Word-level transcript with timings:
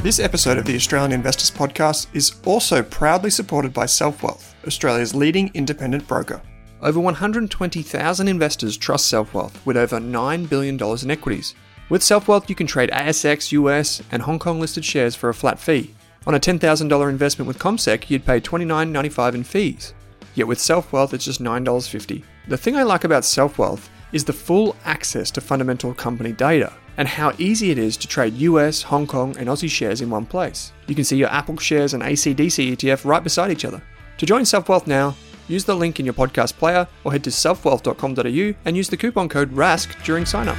This 0.00 0.20
episode 0.20 0.58
of 0.58 0.64
the 0.64 0.76
Australian 0.76 1.10
Investors 1.10 1.50
Podcast 1.50 2.06
is 2.14 2.40
also 2.46 2.84
proudly 2.84 3.30
supported 3.30 3.72
by 3.72 3.86
SelfWealth, 3.86 4.54
Australia's 4.64 5.12
leading 5.12 5.50
independent 5.54 6.06
broker. 6.06 6.40
Over 6.80 7.00
120,000 7.00 8.28
investors 8.28 8.76
trust 8.76 9.12
SelfWealth 9.12 9.54
with 9.66 9.76
over 9.76 9.98
$9 9.98 10.48
billion 10.48 10.80
in 10.80 11.10
equities. 11.10 11.56
With 11.88 12.02
SelfWealth, 12.02 12.48
you 12.48 12.54
can 12.54 12.68
trade 12.68 12.90
ASX, 12.90 13.50
US, 13.50 14.00
and 14.12 14.22
Hong 14.22 14.38
Kong 14.38 14.60
listed 14.60 14.84
shares 14.84 15.16
for 15.16 15.30
a 15.30 15.34
flat 15.34 15.58
fee. 15.58 15.92
On 16.28 16.34
a 16.36 16.40
$10,000 16.40 17.10
investment 17.10 17.48
with 17.48 17.58
CommSec, 17.58 18.08
you'd 18.08 18.24
pay 18.24 18.40
$29.95 18.40 19.34
in 19.34 19.42
fees. 19.42 19.94
Yet 20.36 20.46
with 20.46 20.58
SelfWealth, 20.58 21.12
it's 21.12 21.24
just 21.24 21.42
$9.50. 21.42 22.22
The 22.46 22.56
thing 22.56 22.76
I 22.76 22.84
like 22.84 23.02
about 23.02 23.24
SelfWealth 23.24 23.88
is 24.12 24.24
the 24.24 24.32
full 24.32 24.76
access 24.84 25.32
to 25.32 25.40
fundamental 25.40 25.92
company 25.92 26.30
data 26.30 26.72
and 26.98 27.08
how 27.08 27.32
easy 27.38 27.70
it 27.70 27.78
is 27.78 27.96
to 27.96 28.08
trade 28.08 28.34
US, 28.34 28.82
Hong 28.82 29.06
Kong, 29.06 29.34
and 29.38 29.48
Aussie 29.48 29.70
shares 29.70 30.02
in 30.02 30.10
one 30.10 30.26
place. 30.26 30.72
You 30.88 30.94
can 30.94 31.04
see 31.04 31.16
your 31.16 31.30
Apple 31.30 31.56
shares 31.56 31.94
and 31.94 32.02
ACDC 32.02 32.72
ETF 32.76 33.06
right 33.06 33.22
beside 33.22 33.50
each 33.50 33.64
other. 33.64 33.82
To 34.18 34.26
join 34.26 34.42
SelfWealth 34.42 34.88
now, 34.88 35.16
use 35.46 35.64
the 35.64 35.76
link 35.76 36.00
in 36.00 36.04
your 36.04 36.12
podcast 36.12 36.58
player 36.58 36.86
or 37.04 37.12
head 37.12 37.24
to 37.24 37.30
selfwealth.com.au 37.30 38.54
and 38.64 38.76
use 38.76 38.88
the 38.88 38.96
coupon 38.96 39.28
code 39.28 39.52
RASK 39.52 39.96
during 40.04 40.26
sign 40.26 40.48
up. 40.48 40.58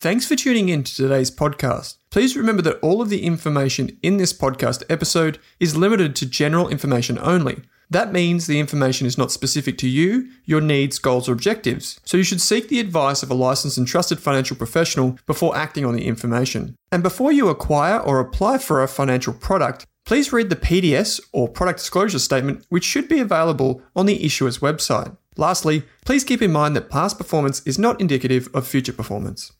Thanks 0.00 0.26
for 0.26 0.34
tuning 0.34 0.70
in 0.70 0.82
to 0.82 0.94
today's 0.94 1.30
podcast. 1.30 1.98
Please 2.10 2.34
remember 2.34 2.62
that 2.62 2.80
all 2.80 3.02
of 3.02 3.10
the 3.10 3.22
information 3.22 3.98
in 4.02 4.16
this 4.16 4.32
podcast 4.32 4.82
episode 4.88 5.38
is 5.60 5.76
limited 5.76 6.16
to 6.16 6.26
general 6.26 6.70
information 6.70 7.18
only. 7.18 7.60
That 7.90 8.12
means 8.12 8.46
the 8.46 8.60
information 8.60 9.06
is 9.08 9.18
not 9.18 9.32
specific 9.32 9.76
to 9.78 9.88
you, 9.88 10.28
your 10.44 10.60
needs, 10.60 11.00
goals, 11.00 11.28
or 11.28 11.32
objectives. 11.32 12.00
So 12.04 12.16
you 12.16 12.22
should 12.22 12.40
seek 12.40 12.68
the 12.68 12.78
advice 12.78 13.24
of 13.24 13.30
a 13.30 13.34
licensed 13.34 13.78
and 13.78 13.86
trusted 13.86 14.20
financial 14.20 14.56
professional 14.56 15.18
before 15.26 15.56
acting 15.56 15.84
on 15.84 15.94
the 15.94 16.06
information. 16.06 16.76
And 16.92 17.02
before 17.02 17.32
you 17.32 17.48
acquire 17.48 17.98
or 17.98 18.20
apply 18.20 18.58
for 18.58 18.80
a 18.80 18.88
financial 18.88 19.32
product, 19.32 19.86
please 20.06 20.32
read 20.32 20.50
the 20.50 20.56
PDS 20.56 21.20
or 21.32 21.48
product 21.48 21.80
disclosure 21.80 22.20
statement, 22.20 22.64
which 22.68 22.84
should 22.84 23.08
be 23.08 23.18
available 23.18 23.82
on 23.96 24.06
the 24.06 24.24
issuer's 24.24 24.58
website. 24.58 25.16
Lastly, 25.36 25.82
please 26.04 26.22
keep 26.22 26.42
in 26.42 26.52
mind 26.52 26.76
that 26.76 26.90
past 26.90 27.18
performance 27.18 27.60
is 27.66 27.78
not 27.78 28.00
indicative 28.00 28.48
of 28.54 28.66
future 28.66 28.92
performance. 28.92 29.52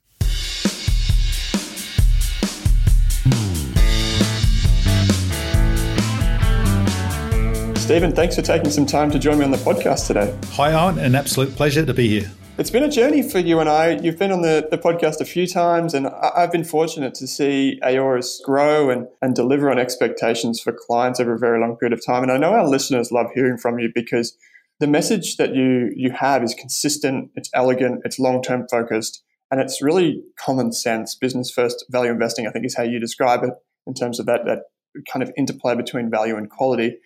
Stephen, 7.90 8.12
thanks 8.12 8.36
for 8.36 8.42
taking 8.42 8.70
some 8.70 8.86
time 8.86 9.10
to 9.10 9.18
join 9.18 9.36
me 9.36 9.44
on 9.44 9.50
the 9.50 9.56
podcast 9.56 10.06
today. 10.06 10.32
Hi, 10.52 10.72
Owen. 10.74 11.00
An 11.00 11.16
absolute 11.16 11.56
pleasure 11.56 11.84
to 11.84 11.92
be 11.92 12.06
here. 12.06 12.30
It's 12.56 12.70
been 12.70 12.84
a 12.84 12.88
journey 12.88 13.20
for 13.20 13.40
you 13.40 13.58
and 13.58 13.68
I. 13.68 13.98
You've 13.98 14.16
been 14.16 14.30
on 14.30 14.42
the, 14.42 14.68
the 14.70 14.78
podcast 14.78 15.20
a 15.20 15.24
few 15.24 15.44
times, 15.44 15.92
and 15.92 16.06
I've 16.06 16.52
been 16.52 16.62
fortunate 16.62 17.14
to 17.14 17.26
see 17.26 17.80
Aoris 17.82 18.40
grow 18.44 18.90
and, 18.90 19.08
and 19.20 19.34
deliver 19.34 19.72
on 19.72 19.80
expectations 19.80 20.60
for 20.60 20.72
clients 20.72 21.18
over 21.18 21.34
a 21.34 21.38
very 21.40 21.58
long 21.58 21.76
period 21.78 21.92
of 21.92 22.06
time. 22.06 22.22
And 22.22 22.30
I 22.30 22.36
know 22.36 22.52
our 22.52 22.64
listeners 22.64 23.10
love 23.10 23.26
hearing 23.34 23.58
from 23.58 23.80
you 23.80 23.90
because 23.92 24.36
the 24.78 24.86
message 24.86 25.36
that 25.38 25.56
you, 25.56 25.90
you 25.96 26.12
have 26.12 26.44
is 26.44 26.54
consistent, 26.54 27.32
it's 27.34 27.50
elegant, 27.54 28.02
it's 28.04 28.20
long 28.20 28.40
term 28.40 28.68
focused, 28.70 29.24
and 29.50 29.60
it's 29.60 29.82
really 29.82 30.22
common 30.38 30.70
sense. 30.70 31.16
Business 31.16 31.50
first 31.50 31.84
value 31.90 32.12
investing, 32.12 32.46
I 32.46 32.52
think, 32.52 32.66
is 32.66 32.76
how 32.76 32.84
you 32.84 33.00
describe 33.00 33.42
it 33.42 33.50
in 33.84 33.94
terms 33.94 34.20
of 34.20 34.26
that, 34.26 34.44
that 34.44 34.66
kind 35.12 35.24
of 35.24 35.32
interplay 35.36 35.74
between 35.74 36.08
value 36.08 36.36
and 36.36 36.48
quality. 36.48 36.98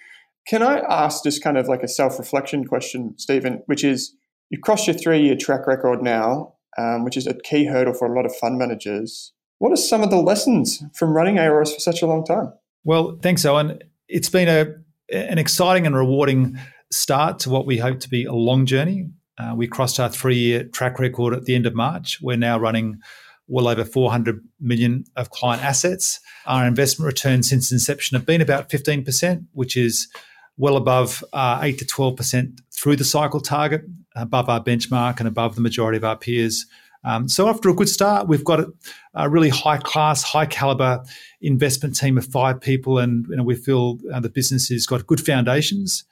Can 0.47 0.63
I 0.63 0.79
ask 0.81 1.25
just 1.25 1.43
kind 1.43 1.57
of 1.57 1.69
like 1.69 1.83
a 1.83 1.89
self 1.89 2.19
reflection 2.19 2.65
question, 2.67 3.15
Stephen, 3.17 3.63
which 3.67 3.83
is 3.83 4.15
you've 4.51 4.61
crossed 4.61 4.87
your 4.87 4.95
three 4.95 5.23
year 5.23 5.37
track 5.37 5.67
record 5.67 6.03
now, 6.03 6.55
um, 6.77 7.05
which 7.05 7.17
is 7.17 7.27
a 7.27 7.35
key 7.35 7.67
hurdle 7.67 7.95
for 7.95 8.07
a 8.07 8.15
lot 8.15 8.27
of 8.27 8.37
fund 8.37 8.59
managers. 8.59 9.33
What 9.59 9.73
are 9.73 9.77
some 9.77 10.03
of 10.03 10.11
the 10.11 10.21
lessons 10.21 10.83
from 10.95 11.15
running 11.15 11.39
Aoris 11.39 11.73
for 11.73 11.81
such 11.81 12.03
a 12.03 12.07
long 12.07 12.25
time? 12.25 12.53
Well, 12.85 13.19
thanks, 13.23 13.45
Owen. 13.45 13.79
It's 14.09 14.29
been 14.29 14.49
a, 14.49 14.75
an 15.17 15.39
exciting 15.39 15.87
and 15.87 15.97
rewarding 15.97 16.59
start 16.91 17.39
to 17.41 17.51
what 17.51 17.67
we 17.67 17.79
hope 17.79 18.01
to 18.01 18.11
be 18.11 18.25
a 18.25 18.33
long 18.33 18.67
journey. 18.67 19.09
Uh, 19.39 19.55
we 19.57 19.67
crossed 19.67 19.99
our 19.99 20.09
three 20.09 20.37
year 20.37 20.65
track 20.65 20.99
record 20.99 21.33
at 21.33 21.45
the 21.45 21.55
end 21.55 21.67
of 21.67 21.75
March. 21.75 22.19
We're 22.21 22.37
now 22.37 22.59
running 22.59 23.01
well 23.47 23.69
over 23.69 23.85
400 23.85 24.41
million 24.61 25.05
of 25.17 25.31
client 25.31 25.63
assets. 25.63 26.21
Our 26.47 26.67
investment 26.67 27.07
returns 27.07 27.49
since 27.49 27.73
inception 27.73 28.17
have 28.17 28.27
been 28.27 28.41
about 28.41 28.71
15%, 28.71 29.47
which 29.53 29.77
is 29.77 30.09
well 30.57 30.77
above 30.77 31.25
uh, 31.33 31.59
8 31.63 31.79
to 31.79 31.85
12% 31.85 32.61
through 32.73 32.97
the 32.97 33.05
cycle 33.05 33.41
target, 33.41 33.83
above 34.15 34.49
our 34.49 34.63
benchmark 34.63 35.19
and 35.19 35.29
above 35.29 35.55
the 35.55 35.61
majority 35.61 35.97
of 35.97 36.05
our 36.05 36.17
peers. 36.17 36.67
Um, 37.05 37.29
so 37.29 37.49
after 37.49 37.69
a 37.69 37.75
good 37.75 37.89
start, 37.89 38.29
we've 38.29 38.45
got 38.45 38.67
a, 39.15 39.29
really 39.29 39.51
high 39.51 39.79
class, 39.79 40.23
high 40.23 40.47
caliber 40.47 41.05
investment 41.43 41.97
team 41.97 42.17
of 42.17 42.25
five 42.25 42.61
people, 42.61 42.99
and 42.99 43.27
you 43.29 43.37
know, 43.37 43.43
we 43.43 43.57
feel 43.57 43.99
uh, 44.13 44.21
the 44.21 44.31
business 44.31 44.69
has 44.69 44.87
got 44.87 45.07
good 45.07 45.21
foundations. 45.21 46.05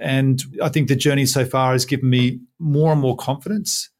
And 0.00 0.42
I 0.62 0.68
think 0.68 0.88
the 0.88 0.94
journey 0.94 1.26
so 1.26 1.44
far 1.44 1.72
has 1.72 1.84
given 1.84 2.08
me 2.08 2.40
more 2.60 2.92
and 2.92 3.00
more 3.00 3.16
confidence 3.16 3.90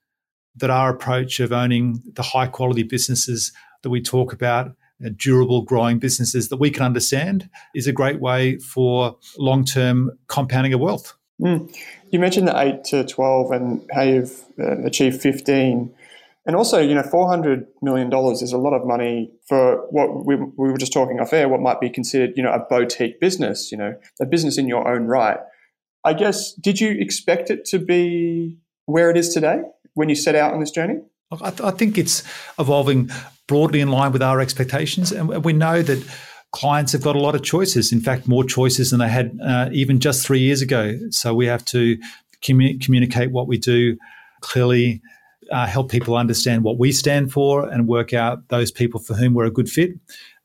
that 0.55 0.71
our 0.71 0.91
approach 0.91 1.41
of 1.41 1.53
owning 1.53 2.03
the 2.13 2.23
high 2.23 2.47
quality 2.47 2.85
businesses 2.85 3.53
that 3.83 3.91
we 3.91 4.01
talk 4.01 4.33
about 4.33 4.77
durable 5.17 5.63
growing 5.63 5.99
businesses 5.99 6.49
that 6.49 6.57
we 6.57 6.71
can 6.71 6.83
understand 6.83 7.49
is 7.75 7.87
a 7.87 7.93
great 7.93 8.21
way 8.21 8.59
for 8.59 9.17
long 9.39 9.65
term 9.65 10.11
compounding 10.27 10.73
of 10.73 10.81
wealth. 10.81 11.15
Mm. 11.41 11.75
You 12.11 12.19
mentioned 12.19 12.49
the 12.49 12.59
8 12.59 12.85
to 12.85 13.05
12 13.05 13.53
and 13.53 13.87
how 13.93 14.03
you've 14.03 14.45
uh, 14.59 14.83
achieved 14.83 15.21
15. 15.21 15.95
And 16.47 16.57
also, 16.57 16.81
you 16.81 16.95
know, 16.95 17.03
$400 17.03 17.67
million 17.83 18.13
is 18.33 18.53
a 18.53 18.59
lot 18.59 18.73
of 18.73 18.87
money 18.87 19.31
for 19.47 19.87
what 19.91 20.25
we, 20.25 20.37
we 20.37 20.71
were 20.71 20.79
just 20.79 20.93
talking 20.93 21.21
off 21.21 21.33
air, 21.33 21.49
what 21.49 21.61
might 21.61 21.81
be 21.81 21.91
considered, 21.91 22.33
you 22.37 22.43
know, 22.43 22.53
a 22.53 22.59
boutique 22.59 23.21
business, 23.21 23.71
you 23.71 23.77
know, 23.77 23.95
a 24.21 24.27
business 24.27 24.57
in 24.57 24.67
your 24.67 24.89
own 24.89 25.05
right. 25.05 25.39
I 26.05 26.15
guess, 26.15 26.55
did 26.55 26.81
you 26.81 26.91
expect 26.91 27.51
it 27.51 27.65
to 27.67 27.79
be 27.79 28.59
where 28.87 29.11
it 29.11 29.17
is 29.17 29.35
today 29.35 29.61
when 29.95 30.09
you 30.09 30.15
set 30.15 30.35
out 30.35 30.55
on 30.55 30.61
this 30.61 30.71
journey? 30.71 31.01
I, 31.31 31.51
th- 31.51 31.61
I 31.61 31.71
think 31.71 31.99
it's 31.99 32.23
evolving 32.59 33.11
broadly 33.47 33.81
in 33.81 33.89
line 33.89 34.13
with 34.13 34.23
our 34.23 34.41
expectations, 34.41 35.13
and 35.13 35.45
we 35.45 35.53
know 35.53 35.83
that 35.83 36.05
clients 36.53 36.93
have 36.93 37.03
got 37.03 37.17
a 37.17 37.21
lot 37.21 37.35
of 37.35 37.43
choices. 37.43 37.93
In 37.93 38.01
fact, 38.01 38.27
more 38.27 38.45
choices 38.45 38.91
than 38.91 39.01
they 39.01 39.09
had 39.09 39.39
uh, 39.45 39.69
even 39.73 40.01
just 40.01 40.27
three 40.27 40.41
years 40.41 40.63
ago. 40.63 40.99
So 41.11 41.35
we 41.35 41.47
have 41.47 41.65
to 41.67 41.99
commu- 42.43 42.83
communicate 42.83 43.31
what 43.31 43.47
we 43.47 43.59
do 43.59 43.99
clearly, 44.41 45.03
uh, 45.53 45.67
help 45.67 45.91
people 45.91 46.17
understand 46.17 46.63
what 46.63 46.79
we 46.79 46.93
stand 46.93 47.33
for, 47.33 47.69
and 47.69 47.87
work 47.87 48.15
out 48.15 48.49
those 48.49 48.71
people 48.71 49.01
for 49.01 49.15
whom 49.15 49.35
we're 49.35 49.45
a 49.45 49.51
good 49.51 49.69
fit, 49.69 49.91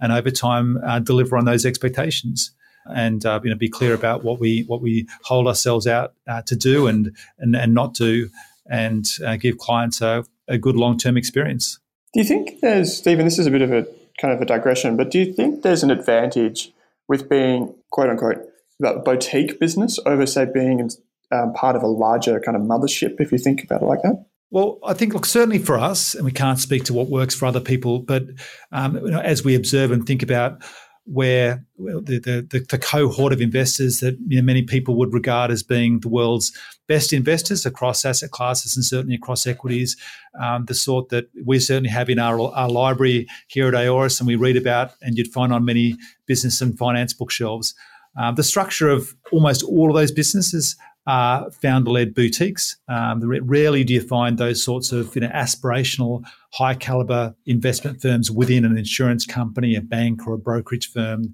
and 0.01 0.11
over 0.11 0.31
time 0.31 0.77
uh, 0.85 0.99
deliver 0.99 1.37
on 1.37 1.45
those 1.45 1.65
expectations. 1.65 2.51
And 2.93 3.25
uh, 3.25 3.39
you 3.41 3.49
know, 3.49 3.55
be 3.55 3.69
clear 3.69 3.93
about 3.93 4.25
what 4.25 4.41
we 4.41 4.63
what 4.67 4.81
we 4.81 5.07
hold 5.23 5.47
ourselves 5.47 5.87
out 5.87 6.13
uh, 6.27 6.41
to 6.41 6.55
do 6.57 6.87
and 6.87 7.15
and, 7.39 7.55
and 7.55 7.73
not 7.73 7.93
do, 7.93 8.29
and 8.69 9.05
uh, 9.25 9.37
give 9.37 9.57
clients 9.57 10.01
a, 10.01 10.25
a 10.47 10.57
good 10.57 10.75
long 10.75 10.97
term 10.97 11.17
experience. 11.17 11.79
Do 12.13 12.19
you 12.19 12.25
think 12.25 12.61
there's 12.61 12.95
Stephen? 12.95 13.25
This 13.25 13.39
is 13.39 13.47
a 13.47 13.51
bit 13.51 13.61
of 13.61 13.71
a 13.71 13.87
kind 14.21 14.33
of 14.33 14.41
a 14.41 14.45
digression, 14.45 14.95
but 14.95 15.11
do 15.11 15.19
you 15.19 15.33
think 15.33 15.63
there's 15.63 15.83
an 15.83 15.91
advantage 15.91 16.71
with 17.07 17.29
being 17.29 17.73
quote 17.91 18.09
unquote 18.09 18.37
a 18.83 18.99
boutique 18.99 19.59
business 19.59 19.99
over 20.05 20.25
say 20.25 20.45
being 20.45 20.89
um, 21.31 21.53
part 21.53 21.75
of 21.75 21.83
a 21.83 21.87
larger 21.87 22.39
kind 22.39 22.55
of 22.55 22.63
mothership? 22.63 23.19
If 23.19 23.31
you 23.31 23.37
think 23.37 23.63
about 23.63 23.81
it 23.81 23.85
like 23.85 24.01
that. 24.03 24.25
Well, 24.51 24.77
I 24.85 24.93
think, 24.93 25.15
look, 25.15 25.25
certainly 25.25 25.57
for 25.57 25.79
us, 25.79 26.13
and 26.13 26.23
we 26.23 26.31
can't 26.31 26.59
speak 26.59 26.83
to 26.83 26.93
what 26.93 27.09
works 27.09 27.33
for 27.33 27.47
other 27.47 27.59
people, 27.59 27.97
but 27.97 28.25
um, 28.71 28.97
you 28.97 29.09
know, 29.09 29.19
as 29.19 29.43
we 29.43 29.55
observe 29.55 29.91
and 29.91 30.05
think 30.05 30.21
about 30.21 30.61
where 31.05 31.65
the, 31.77 32.47
the, 32.49 32.65
the, 32.69 32.77
cohort 32.77 33.33
of 33.33 33.41
investors 33.41 33.99
that 33.99 34.17
you 34.27 34.37
know, 34.37 34.45
many 34.45 34.61
people 34.61 34.95
would 34.95 35.13
regard 35.13 35.51
as 35.51 35.61
being 35.61 35.99
the 35.99 36.07
world's 36.07 36.57
best 36.87 37.11
investors 37.11 37.65
across 37.65 38.05
asset 38.05 38.31
classes 38.31 38.77
and 38.77 38.85
certainly 38.85 39.15
across 39.15 39.45
equities, 39.45 39.97
um, 40.41 40.63
the 40.65 40.73
sort 40.73 41.09
that 41.09 41.25
we 41.45 41.59
certainly 41.59 41.89
have 41.89 42.09
in 42.09 42.19
our, 42.19 42.39
our 42.53 42.69
library 42.69 43.27
here 43.47 43.67
at 43.67 43.75
Aoris 43.75 44.19
and 44.19 44.27
we 44.27 44.35
read 44.35 44.55
about 44.55 44.91
and 45.01 45.17
you'd 45.17 45.33
find 45.33 45.51
on 45.51 45.65
many 45.65 45.97
business 46.25 46.61
and 46.61 46.77
finance 46.77 47.13
bookshelves. 47.13 47.75
Um, 48.17 48.35
the 48.35 48.43
structure 48.43 48.89
of 48.89 49.13
almost 49.31 49.63
all 49.63 49.89
of 49.89 49.95
those 49.95 50.11
businesses 50.11 50.77
are 51.05 51.51
founder-led 51.51 52.13
boutiques. 52.13 52.77
Um, 52.87 53.21
rarely 53.21 53.83
do 53.83 53.93
you 53.93 54.01
find 54.01 54.37
those 54.37 54.63
sorts 54.63 54.91
of 54.91 55.13
you 55.15 55.21
know, 55.21 55.29
aspirational, 55.29 56.23
high-caliber 56.53 57.35
investment 57.45 58.01
firms 58.01 58.31
within 58.31 58.63
an 58.63 58.77
insurance 58.77 59.25
company, 59.25 59.75
a 59.75 59.81
bank, 59.81 60.25
or 60.27 60.33
a 60.33 60.37
brokerage 60.37 60.89
firm. 60.91 61.33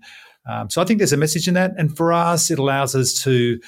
Um, 0.49 0.69
so 0.69 0.81
I 0.81 0.85
think 0.85 0.97
there's 0.97 1.13
a 1.13 1.17
message 1.17 1.47
in 1.47 1.53
that, 1.53 1.73
and 1.77 1.95
for 1.95 2.11
us, 2.11 2.49
it 2.49 2.57
allows 2.57 2.95
us 2.95 3.13
to 3.23 3.59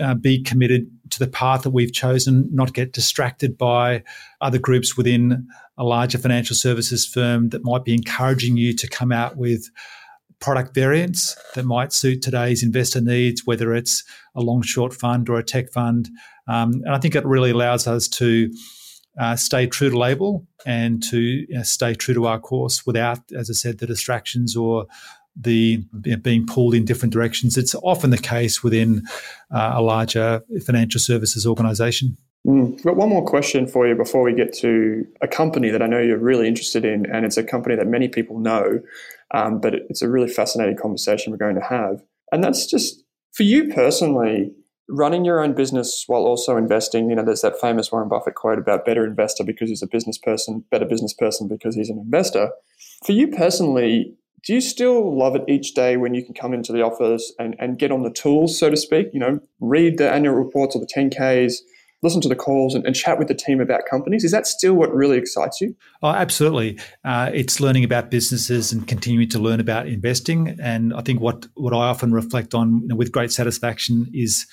uh, 0.00 0.14
be 0.14 0.42
committed 0.42 0.90
to 1.10 1.18
the 1.18 1.26
path 1.26 1.62
that 1.62 1.70
we've 1.70 1.92
chosen, 1.92 2.48
not 2.50 2.72
get 2.72 2.92
distracted 2.92 3.56
by 3.56 4.02
other 4.40 4.58
groups 4.58 4.96
within 4.96 5.46
a 5.76 5.84
larger 5.84 6.18
financial 6.18 6.56
services 6.56 7.06
firm 7.06 7.50
that 7.50 7.64
might 7.64 7.84
be 7.84 7.94
encouraging 7.94 8.56
you 8.56 8.72
to 8.74 8.88
come 8.88 9.12
out 9.12 9.36
with 9.36 9.70
product 10.44 10.74
variants 10.74 11.36
that 11.54 11.64
might 11.64 11.90
suit 11.90 12.20
today's 12.20 12.62
investor 12.62 13.00
needs, 13.00 13.46
whether 13.46 13.74
it's 13.74 14.04
a 14.34 14.42
long 14.42 14.60
short 14.60 14.92
fund 14.92 15.30
or 15.30 15.38
a 15.38 15.42
tech 15.42 15.72
fund. 15.72 16.10
Um, 16.46 16.82
and 16.84 16.90
I 16.90 16.98
think 16.98 17.14
it 17.14 17.24
really 17.24 17.50
allows 17.50 17.86
us 17.86 18.06
to 18.08 18.52
uh, 19.18 19.36
stay 19.36 19.66
true 19.66 19.88
to 19.88 19.98
label 19.98 20.46
and 20.66 21.02
to 21.04 21.18
you 21.18 21.46
know, 21.48 21.62
stay 21.62 21.94
true 21.94 22.12
to 22.12 22.26
our 22.26 22.38
course 22.38 22.84
without, 22.84 23.20
as 23.32 23.48
I 23.48 23.54
said, 23.54 23.78
the 23.78 23.86
distractions 23.86 24.54
or 24.54 24.86
the 25.34 25.82
you 26.04 26.12
know, 26.12 26.18
being 26.18 26.46
pulled 26.46 26.74
in 26.74 26.84
different 26.84 27.14
directions. 27.14 27.56
It's 27.56 27.74
often 27.76 28.10
the 28.10 28.18
case 28.18 28.62
within 28.62 29.02
uh, 29.50 29.72
a 29.76 29.80
larger 29.80 30.42
financial 30.66 31.00
services 31.00 31.46
organization. 31.46 32.18
Mm. 32.46 32.74
I've 32.78 32.84
got 32.84 32.96
one 32.96 33.08
more 33.08 33.24
question 33.24 33.66
for 33.66 33.86
you 33.86 33.94
before 33.94 34.22
we 34.22 34.34
get 34.34 34.52
to 34.58 35.06
a 35.22 35.28
company 35.28 35.70
that 35.70 35.82
I 35.82 35.86
know 35.86 36.00
you're 36.00 36.18
really 36.18 36.46
interested 36.46 36.84
in, 36.84 37.06
and 37.06 37.24
it's 37.24 37.36
a 37.36 37.44
company 37.44 37.74
that 37.76 37.86
many 37.86 38.08
people 38.08 38.38
know, 38.38 38.80
um, 39.32 39.60
but 39.60 39.74
it's 39.74 40.02
a 40.02 40.10
really 40.10 40.28
fascinating 40.28 40.76
conversation 40.76 41.32
we're 41.32 41.38
going 41.38 41.54
to 41.54 41.62
have. 41.62 42.02
And 42.32 42.44
that's 42.44 42.66
just 42.66 43.02
for 43.32 43.44
you 43.44 43.72
personally, 43.72 44.52
running 44.88 45.24
your 45.24 45.42
own 45.42 45.54
business 45.54 46.04
while 46.06 46.22
also 46.22 46.56
investing. 46.56 47.08
You 47.08 47.16
know, 47.16 47.24
there's 47.24 47.40
that 47.40 47.60
famous 47.60 47.90
Warren 47.90 48.08
Buffett 48.08 48.34
quote 48.34 48.58
about 48.58 48.84
better 48.84 49.06
investor 49.06 49.44
because 49.44 49.70
he's 49.70 49.82
a 49.82 49.86
business 49.86 50.18
person, 50.18 50.64
better 50.70 50.84
business 50.84 51.14
person 51.14 51.48
because 51.48 51.74
he's 51.74 51.88
an 51.88 51.98
investor. 51.98 52.50
For 53.04 53.12
you 53.12 53.28
personally, 53.28 54.14
do 54.46 54.52
you 54.52 54.60
still 54.60 55.16
love 55.16 55.34
it 55.36 55.44
each 55.48 55.72
day 55.74 55.96
when 55.96 56.14
you 56.14 56.22
can 56.22 56.34
come 56.34 56.52
into 56.52 56.72
the 56.72 56.82
office 56.82 57.32
and, 57.38 57.56
and 57.58 57.78
get 57.78 57.90
on 57.90 58.02
the 58.02 58.10
tools, 58.10 58.58
so 58.58 58.68
to 58.68 58.76
speak? 58.76 59.08
You 59.14 59.20
know, 59.20 59.40
read 59.60 59.96
the 59.96 60.10
annual 60.10 60.34
reports 60.34 60.76
or 60.76 60.80
the 60.80 60.86
10Ks, 60.86 61.54
listen 62.04 62.20
to 62.20 62.28
the 62.28 62.36
calls 62.36 62.74
and, 62.74 62.84
and, 62.84 62.94
chat 62.94 63.18
with 63.18 63.28
the 63.28 63.34
team 63.34 63.60
about 63.60 63.86
companies. 63.90 64.22
Is 64.24 64.30
that 64.30 64.46
still 64.46 64.74
what 64.74 64.94
really 64.94 65.16
excites 65.16 65.60
you? 65.60 65.74
Oh, 66.02 66.10
absolutely. 66.10 66.78
Uh, 67.02 67.30
it's 67.32 67.60
learning 67.60 67.82
about 67.82 68.10
businesses 68.10 68.72
and 68.72 68.86
continuing 68.86 69.28
to 69.30 69.38
learn 69.38 69.58
about 69.58 69.88
investing. 69.88 70.56
And 70.62 70.92
I 70.92 71.00
think 71.00 71.20
what, 71.20 71.46
what 71.54 71.72
I 71.72 71.88
often 71.88 72.12
reflect 72.12 72.54
on 72.54 72.82
you 72.82 72.88
know, 72.88 72.94
with 72.94 73.10
great 73.10 73.32
satisfaction 73.32 74.06
is 74.12 74.46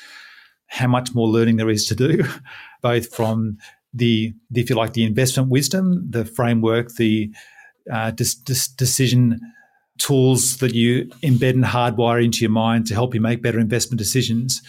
how 0.68 0.88
much 0.88 1.14
more 1.14 1.28
learning 1.28 1.58
there 1.58 1.70
is 1.70 1.86
to 1.88 1.96
do, 1.96 2.24
both 2.82 3.14
from 3.14 3.58
the, 3.94 4.34
if 4.56 4.70
you 4.70 4.76
like, 4.78 4.94
the 4.94 5.04
investment 5.04 5.50
wisdom, 5.50 6.08
the 6.10 6.24
framework, 6.24 6.96
the 6.96 7.30
uh, 7.92 8.12
dis- 8.12 8.36
dis- 8.36 8.70
decision 8.70 9.42
tools 9.98 10.58
that 10.58 10.74
you 10.74 11.06
embed 11.22 11.52
and 11.52 11.66
hardwire 11.66 12.24
into 12.24 12.40
your 12.40 12.50
mind 12.50 12.88
to 12.88 12.94
help 12.94 13.14
you 13.14 13.20
make 13.20 13.42
better 13.42 13.60
investment 13.60 14.00
decisions 14.00 14.62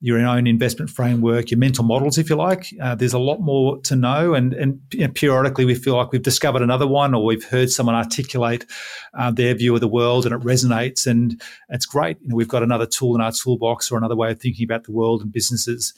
your 0.00 0.18
own 0.18 0.46
investment 0.46 0.90
framework, 0.90 1.50
your 1.50 1.58
mental 1.58 1.82
models, 1.82 2.18
if 2.18 2.28
you 2.28 2.36
like. 2.36 2.66
Uh, 2.82 2.94
there's 2.94 3.14
a 3.14 3.18
lot 3.18 3.40
more 3.40 3.78
to 3.82 3.96
know, 3.96 4.34
and 4.34 4.52
and 4.52 4.80
you 4.92 5.06
know, 5.06 5.12
periodically 5.12 5.64
we 5.64 5.74
feel 5.74 5.96
like 5.96 6.12
we've 6.12 6.22
discovered 6.22 6.62
another 6.62 6.86
one, 6.86 7.14
or 7.14 7.24
we've 7.24 7.44
heard 7.44 7.70
someone 7.70 7.94
articulate 7.94 8.66
uh, 9.18 9.30
their 9.30 9.54
view 9.54 9.74
of 9.74 9.80
the 9.80 9.88
world, 9.88 10.26
and 10.26 10.34
it 10.34 10.46
resonates, 10.46 11.06
and 11.06 11.40
it's 11.70 11.86
great. 11.86 12.18
You 12.20 12.28
know, 12.28 12.36
we've 12.36 12.48
got 12.48 12.62
another 12.62 12.86
tool 12.86 13.14
in 13.14 13.20
our 13.20 13.32
toolbox, 13.32 13.90
or 13.90 13.96
another 13.96 14.16
way 14.16 14.30
of 14.30 14.40
thinking 14.40 14.64
about 14.64 14.84
the 14.84 14.92
world 14.92 15.22
and 15.22 15.32
businesses. 15.32 15.94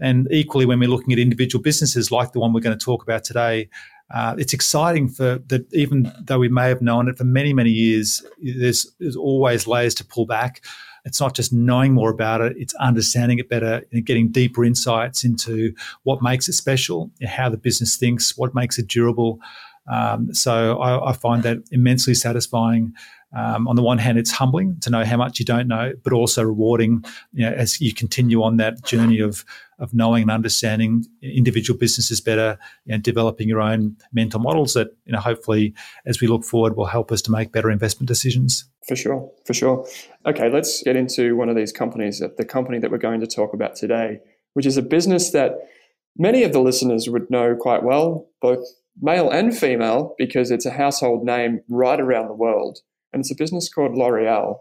And 0.00 0.28
equally, 0.30 0.66
when 0.66 0.78
we're 0.78 0.88
looking 0.88 1.12
at 1.12 1.18
individual 1.18 1.62
businesses 1.62 2.12
like 2.12 2.32
the 2.32 2.40
one 2.40 2.52
we're 2.52 2.60
going 2.60 2.78
to 2.78 2.84
talk 2.84 3.02
about 3.02 3.24
today, 3.24 3.68
uh, 4.14 4.36
it's 4.38 4.52
exciting 4.52 5.08
for 5.08 5.38
that. 5.48 5.66
Even 5.72 6.12
though 6.20 6.38
we 6.38 6.48
may 6.48 6.68
have 6.68 6.82
known 6.82 7.08
it 7.08 7.18
for 7.18 7.24
many, 7.24 7.52
many 7.52 7.70
years, 7.70 8.22
there's, 8.40 8.94
there's 9.00 9.16
always 9.16 9.66
layers 9.66 9.94
to 9.94 10.04
pull 10.04 10.26
back. 10.26 10.62
It's 11.08 11.20
not 11.20 11.34
just 11.34 11.54
knowing 11.54 11.94
more 11.94 12.10
about 12.10 12.42
it, 12.42 12.54
it's 12.58 12.74
understanding 12.74 13.38
it 13.38 13.48
better 13.48 13.82
and 13.90 14.04
getting 14.04 14.28
deeper 14.28 14.62
insights 14.62 15.24
into 15.24 15.74
what 16.02 16.22
makes 16.22 16.48
it 16.48 16.52
special, 16.52 17.10
how 17.26 17.48
the 17.48 17.56
business 17.56 17.96
thinks, 17.96 18.36
what 18.36 18.54
makes 18.54 18.78
it 18.78 18.88
durable. 18.88 19.40
Um, 19.90 20.34
so 20.34 20.78
I, 20.78 21.10
I, 21.10 21.12
find 21.14 21.42
that 21.44 21.58
immensely 21.72 22.12
satisfying. 22.12 22.92
Um, 23.34 23.66
on 23.66 23.74
the 23.74 23.82
one 23.82 23.96
hand, 23.96 24.18
it's 24.18 24.30
humbling 24.30 24.78
to 24.80 24.90
know 24.90 25.02
how 25.02 25.16
much 25.16 25.38
you 25.38 25.46
don't 25.46 25.66
know, 25.66 25.94
but 26.04 26.12
also 26.12 26.42
rewarding 26.42 27.02
you 27.32 27.46
know, 27.46 27.52
as 27.52 27.80
you 27.80 27.94
continue 27.94 28.42
on 28.42 28.58
that 28.58 28.84
journey 28.84 29.18
of 29.20 29.46
of 29.78 29.94
knowing 29.94 30.22
and 30.22 30.30
understanding 30.30 31.04
individual 31.22 31.78
businesses 31.78 32.20
better 32.20 32.58
and 32.88 33.02
developing 33.02 33.48
your 33.48 33.60
own 33.60 33.96
mental 34.12 34.40
models 34.40 34.74
that 34.74 34.88
you 35.06 35.12
know 35.12 35.20
hopefully 35.20 35.72
as 36.04 36.20
we 36.20 36.26
look 36.26 36.44
forward 36.44 36.76
will 36.76 36.86
help 36.86 37.12
us 37.12 37.22
to 37.22 37.30
make 37.30 37.52
better 37.52 37.70
investment 37.70 38.08
decisions. 38.08 38.64
For 38.88 38.96
sure, 38.96 39.30
for 39.44 39.52
sure. 39.52 39.86
Okay, 40.26 40.50
let's 40.50 40.82
get 40.82 40.96
into 40.96 41.36
one 41.36 41.50
of 41.50 41.56
these 41.56 41.72
companies, 41.72 42.22
uh, 42.22 42.28
the 42.38 42.44
company 42.44 42.78
that 42.78 42.90
we're 42.90 42.98
going 42.98 43.20
to 43.20 43.26
talk 43.26 43.52
about 43.52 43.76
today, 43.76 44.20
which 44.54 44.64
is 44.64 44.78
a 44.78 44.82
business 44.82 45.30
that 45.32 45.52
many 46.16 46.42
of 46.42 46.52
the 46.52 46.60
listeners 46.60 47.08
would 47.08 47.30
know 47.30 47.54
quite 47.54 47.82
well, 47.82 48.28
both 48.40 48.64
male 49.00 49.30
and 49.30 49.56
female, 49.56 50.14
because 50.16 50.50
it's 50.50 50.64
a 50.64 50.70
household 50.70 51.24
name 51.24 51.60
right 51.68 52.00
around 52.00 52.28
the 52.28 52.34
world. 52.34 52.78
And 53.12 53.20
it's 53.20 53.30
a 53.30 53.36
business 53.36 53.68
called 53.68 53.94
L'Oreal. 53.94 54.60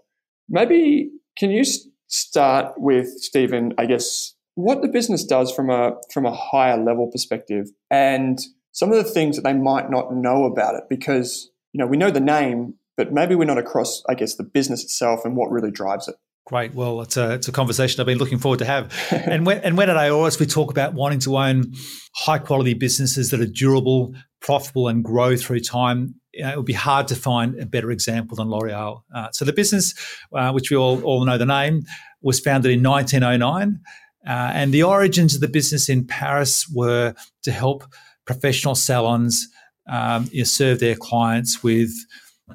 Maybe 0.50 1.10
can 1.38 1.52
you 1.52 1.64
start 2.08 2.74
with, 2.78 3.08
Stephen, 3.18 3.74
I 3.78 3.86
guess, 3.86 4.34
what 4.56 4.82
the 4.82 4.88
business 4.88 5.24
does 5.24 5.52
from 5.52 5.70
a 5.70 5.94
from 6.12 6.26
a 6.26 6.34
higher 6.34 6.78
level 6.78 7.08
perspective 7.12 7.68
and 7.92 8.40
some 8.72 8.92
of 8.92 8.98
the 8.98 9.10
things 9.10 9.36
that 9.36 9.44
they 9.44 9.54
might 9.54 9.92
not 9.92 10.14
know 10.16 10.46
about 10.46 10.74
it 10.74 10.84
because 10.90 11.52
you 11.74 11.80
know 11.80 11.86
we 11.86 11.96
know 11.96 12.10
the 12.10 12.20
name 12.20 12.74
but 12.98 13.14
maybe 13.14 13.36
we're 13.36 13.46
not 13.46 13.60
across, 13.60 14.04
I 14.10 14.16
guess, 14.16 14.36
the 14.36 14.44
business 14.44 14.84
itself 14.84 15.24
and 15.24 15.38
what 15.38 15.52
really 15.52 15.72
drives 15.72 16.08
it. 16.08 16.16
Great. 16.48 16.74
Well, 16.74 17.02
it's 17.02 17.18
a, 17.18 17.34
it's 17.34 17.48
a 17.48 17.52
conversation 17.52 18.00
I've 18.00 18.08
been 18.08 18.18
looking 18.18 18.40
forward 18.40 18.60
to 18.60 18.66
have. 18.66 18.94
and 19.12 19.46
when, 19.46 19.60
and 19.60 19.78
when 19.78 19.90
at 19.90 19.98
Aoris 19.98 20.40
we 20.40 20.46
talk 20.46 20.72
about 20.72 20.94
wanting 20.94 21.20
to 21.20 21.38
own 21.38 21.74
high 22.16 22.40
quality 22.40 22.74
businesses 22.74 23.32
that 23.32 23.42
are 23.42 23.46
durable, 23.46 24.16
profitable, 24.42 24.88
and 24.88 25.04
grow 25.04 25.36
through 25.36 25.60
time, 25.60 26.16
you 26.34 26.44
know, 26.44 26.54
it 26.54 26.58
would 26.58 26.66
be 26.66 26.74
hard 26.74 27.08
to 27.10 27.16
find 27.16 27.60
a 27.60 27.66
better 27.66 27.92
example 27.92 28.38
than 28.38 28.50
L'Oreal. 28.50 29.02
Uh, 29.14 29.28
so 29.32 29.44
the 29.44 29.54
business, 29.54 29.94
uh, 30.34 30.52
which 30.52 30.72
we 30.72 30.78
all, 30.78 31.02
all 31.04 31.26
know 31.26 31.38
the 31.38 31.46
name, 31.46 31.84
was 32.22 32.40
founded 32.40 32.72
in 32.72 32.82
1909. 32.82 33.82
Uh, 34.26 34.52
and 34.54 34.74
the 34.74 34.84
origins 34.84 35.36
of 35.36 35.42
the 35.42 35.48
business 35.48 35.90
in 35.90 36.08
Paris 36.08 36.68
were 36.74 37.14
to 37.44 37.52
help 37.52 37.84
professional 38.26 38.76
salons 38.76 39.48
um, 39.90 40.30
you 40.32 40.40
know, 40.40 40.46
serve 40.46 40.80
their 40.80 40.96
clients 40.96 41.62
with 41.62 41.92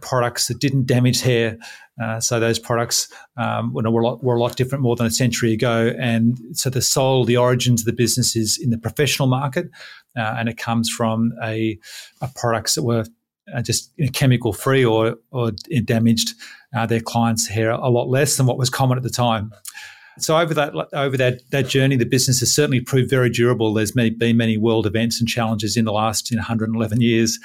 products 0.01 0.49
that 0.49 0.59
didn't 0.59 0.87
damage 0.87 1.21
hair 1.21 1.59
Uh, 2.01 2.21
so 2.21 2.41
those 2.41 2.59
products 2.59 3.09
um, 3.37 3.73
were, 3.73 3.83
a 3.85 3.91
lot, 3.91 4.25
were 4.25 4.37
a 4.37 4.41
lot 4.41 4.57
different 4.57 4.83
more 4.83 4.97
than 4.97 5.07
a 5.07 5.11
century 5.11 5.53
ago. 5.53 5.95
And 5.99 6.39
so 6.53 6.71
the 6.71 6.81
soul, 6.81 7.25
the 7.25 7.37
origins 7.37 7.83
of 7.83 7.87
the 7.87 7.93
business 7.93 8.35
is 8.35 8.59
in 8.59 8.71
the 8.71 8.79
professional 8.79 9.29
market, 9.29 9.69
uh, 10.17 10.35
and 10.39 10.49
it 10.49 10.57
comes 10.57 10.89
from 10.89 11.33
a, 11.43 11.79
a 12.21 12.29
products 12.35 12.75
that 12.75 12.83
were 12.83 13.05
uh, 13.55 13.63
just 13.63 13.93
chemical 14.15 14.53
free 14.53 14.85
or, 14.85 15.17
or 15.31 15.53
damaged 15.85 16.35
uh, 16.75 16.87
their 16.87 17.01
clients' 17.01 17.47
hair 17.47 17.71
a 17.71 17.91
lot 17.91 18.09
less 18.09 18.37
than 18.37 18.47
what 18.47 18.59
was 18.59 18.71
common 18.71 18.97
at 18.97 19.05
the 19.05 19.11
time. 19.11 19.53
So 20.19 20.39
over 20.39 20.53
that 20.55 20.75
over 20.93 21.17
that 21.17 21.41
that 21.51 21.69
journey, 21.69 21.97
the 21.97 22.05
business 22.05 22.41
has 22.41 22.53
certainly 22.53 22.81
proved 22.81 23.09
very 23.09 23.31
durable. 23.31 23.73
There's 23.73 23.95
many, 23.95 24.11
been 24.11 24.37
many 24.37 24.59
world 24.59 24.87
events 24.87 25.21
and 25.21 25.29
challenges 25.29 25.77
in 25.77 25.85
the 25.85 25.93
last 25.93 26.31
you 26.31 26.37
know, 26.37 26.43
111 26.43 27.01
years, 27.01 27.39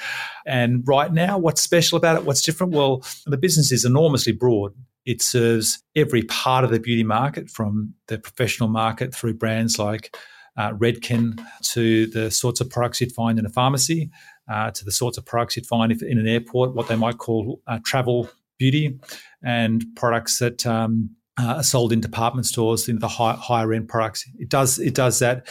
and 0.46 0.86
right 0.86 1.12
now, 1.12 1.38
what's 1.38 1.62
special 1.62 1.96
about 1.96 2.16
it? 2.16 2.24
What's 2.24 2.42
different? 2.42 2.72
Well, 2.72 3.02
the 3.26 3.38
business 3.38 3.72
is 3.72 3.84
enormously 3.84 4.32
broad. 4.32 4.74
It 5.06 5.22
serves 5.22 5.82
every 5.96 6.22
part 6.22 6.64
of 6.64 6.70
the 6.70 6.78
beauty 6.78 7.04
market, 7.04 7.48
from 7.48 7.94
the 8.08 8.18
professional 8.18 8.68
market 8.68 9.14
through 9.14 9.34
brands 9.34 9.78
like 9.78 10.14
uh, 10.58 10.72
Redken 10.72 11.40
to 11.72 12.06
the 12.08 12.30
sorts 12.30 12.60
of 12.60 12.68
products 12.68 13.00
you'd 13.00 13.12
find 13.12 13.38
in 13.38 13.46
a 13.46 13.50
pharmacy, 13.50 14.10
uh, 14.52 14.70
to 14.72 14.84
the 14.84 14.92
sorts 14.92 15.16
of 15.16 15.24
products 15.24 15.56
you'd 15.56 15.66
find 15.66 15.92
if, 15.92 16.02
in 16.02 16.18
an 16.18 16.26
airport, 16.26 16.74
what 16.74 16.88
they 16.88 16.96
might 16.96 17.16
call 17.16 17.62
uh, 17.66 17.78
travel 17.84 18.28
beauty, 18.58 18.98
and 19.42 19.84
products 19.94 20.40
that 20.40 20.66
um, 20.66 21.10
uh, 21.38 21.62
sold 21.62 21.92
in 21.92 22.00
department 22.00 22.46
stores, 22.46 22.88
in 22.88 22.98
the 22.98 23.08
high, 23.08 23.34
higher 23.34 23.72
end 23.72 23.88
products. 23.88 24.28
It 24.38 24.48
does 24.48 24.78
it 24.78 24.94
does 24.94 25.18
that 25.20 25.48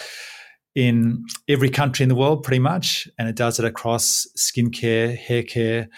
in 0.75 1.25
every 1.47 1.69
country 1.69 2.03
in 2.03 2.09
the 2.09 2.15
world, 2.15 2.43
pretty 2.43 2.59
much, 2.59 3.07
and 3.17 3.27
it 3.27 3.35
does 3.35 3.59
it 3.59 3.65
across 3.65 4.27
skincare, 4.37 5.17
hair 5.17 5.43
care, 5.43 5.89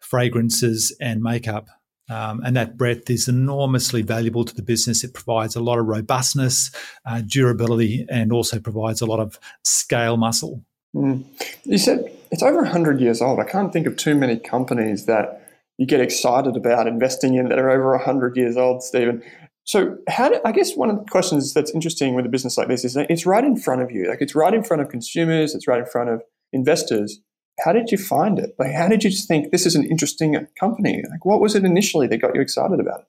fragrances, 0.00 0.94
and 1.00 1.22
makeup. 1.22 1.68
Um, 2.10 2.40
and 2.44 2.56
that 2.56 2.78
breadth 2.78 3.10
is 3.10 3.28
enormously 3.28 4.02
valuable 4.02 4.44
to 4.44 4.54
the 4.54 4.62
business. 4.62 5.04
It 5.04 5.12
provides 5.12 5.56
a 5.56 5.60
lot 5.60 5.78
of 5.78 5.86
robustness, 5.86 6.70
uh, 7.04 7.22
durability, 7.26 8.06
and 8.08 8.32
also 8.32 8.58
provides 8.58 9.02
a 9.02 9.06
lot 9.06 9.20
of 9.20 9.38
scale 9.64 10.16
muscle. 10.16 10.62
Mm. 10.94 11.24
You 11.64 11.78
said 11.78 12.10
it's 12.30 12.42
over 12.42 12.62
100 12.62 13.00
years 13.00 13.20
old. 13.20 13.40
I 13.40 13.44
can't 13.44 13.72
think 13.72 13.86
of 13.86 13.96
too 13.96 14.14
many 14.14 14.38
companies 14.38 15.04
that 15.06 15.47
you 15.78 15.86
get 15.86 16.00
excited 16.00 16.56
about 16.56 16.86
investing 16.86 17.34
in 17.34 17.48
that 17.48 17.58
are 17.58 17.70
over 17.70 17.96
100 17.96 18.36
years 18.36 18.56
old, 18.56 18.82
Stephen. 18.82 19.22
So, 19.64 19.96
how 20.08 20.28
do, 20.30 20.40
I 20.44 20.52
guess 20.52 20.74
one 20.76 20.90
of 20.90 20.96
the 20.98 21.04
questions 21.04 21.54
that's 21.54 21.70
interesting 21.72 22.14
with 22.14 22.26
a 22.26 22.28
business 22.28 22.58
like 22.58 22.68
this 22.68 22.84
is 22.84 22.94
that 22.94 23.10
it's 23.10 23.24
right 23.24 23.44
in 23.44 23.56
front 23.56 23.82
of 23.82 23.90
you. 23.90 24.08
Like 24.08 24.20
it's 24.20 24.34
right 24.34 24.52
in 24.52 24.64
front 24.64 24.82
of 24.82 24.88
consumers, 24.88 25.54
it's 25.54 25.68
right 25.68 25.78
in 25.78 25.86
front 25.86 26.10
of 26.10 26.22
investors. 26.52 27.20
How 27.64 27.72
did 27.72 27.90
you 27.90 27.98
find 27.98 28.38
it? 28.38 28.54
Like, 28.58 28.72
how 28.72 28.88
did 28.88 29.04
you 29.04 29.10
think 29.10 29.50
this 29.50 29.66
is 29.66 29.74
an 29.74 29.84
interesting 29.84 30.36
company? 30.58 31.02
Like, 31.10 31.24
what 31.24 31.40
was 31.40 31.54
it 31.54 31.64
initially 31.64 32.06
that 32.08 32.18
got 32.18 32.34
you 32.34 32.40
excited 32.40 32.80
about 32.80 33.00
it? 33.00 33.06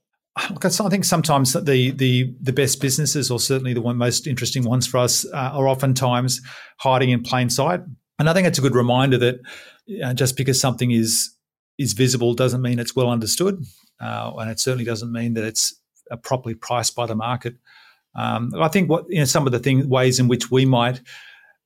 Look, 0.51 0.65
I 0.65 0.69
think 0.89 1.05
sometimes 1.05 1.53
the 1.53 1.91
the 1.91 2.33
the 2.41 2.53
best 2.53 2.81
businesses, 2.81 3.31
or 3.31 3.39
certainly 3.39 3.73
the 3.73 3.81
one 3.81 3.97
most 3.97 4.27
interesting 4.27 4.63
ones 4.63 4.85
for 4.85 4.97
us, 4.97 5.25
uh, 5.25 5.51
are 5.53 5.67
oftentimes 5.67 6.41
hiding 6.79 7.09
in 7.09 7.23
plain 7.23 7.49
sight. 7.49 7.81
And 8.19 8.29
I 8.29 8.33
think 8.33 8.47
it's 8.47 8.59
a 8.59 8.61
good 8.61 8.75
reminder 8.75 9.17
that 9.17 9.39
uh, 10.03 10.13
just 10.13 10.38
because 10.38 10.59
something 10.59 10.91
is 10.91 11.31
is 11.79 11.93
visible 11.93 12.36
doesn't 12.36 12.62
mean 12.62 12.77
it's 12.77 12.95
well 12.95 13.09
understood, 13.09 13.63
uh, 14.00 14.33
and 14.38 14.51
it 14.51 14.59
certainly 14.59 14.86
doesn't 14.86 15.12
mean 15.12 15.33
that 15.33 15.45
it's 15.45 15.74
uh, 16.12 16.17
properly 16.17 16.53
priced 16.53 16.95
by 16.95 17.07
the 17.07 17.15
market. 17.15 17.55
Um, 18.15 18.51
I 18.59 18.67
think 18.67 18.89
what 18.89 19.05
you 19.09 19.19
know 19.19 19.25
some 19.25 19.48
of 19.48 19.51
the 19.51 19.59
things 19.59 19.88
ways 19.88 20.19
in 20.19 20.27
which 20.27 20.51
we 20.51 20.65
might 20.65 21.01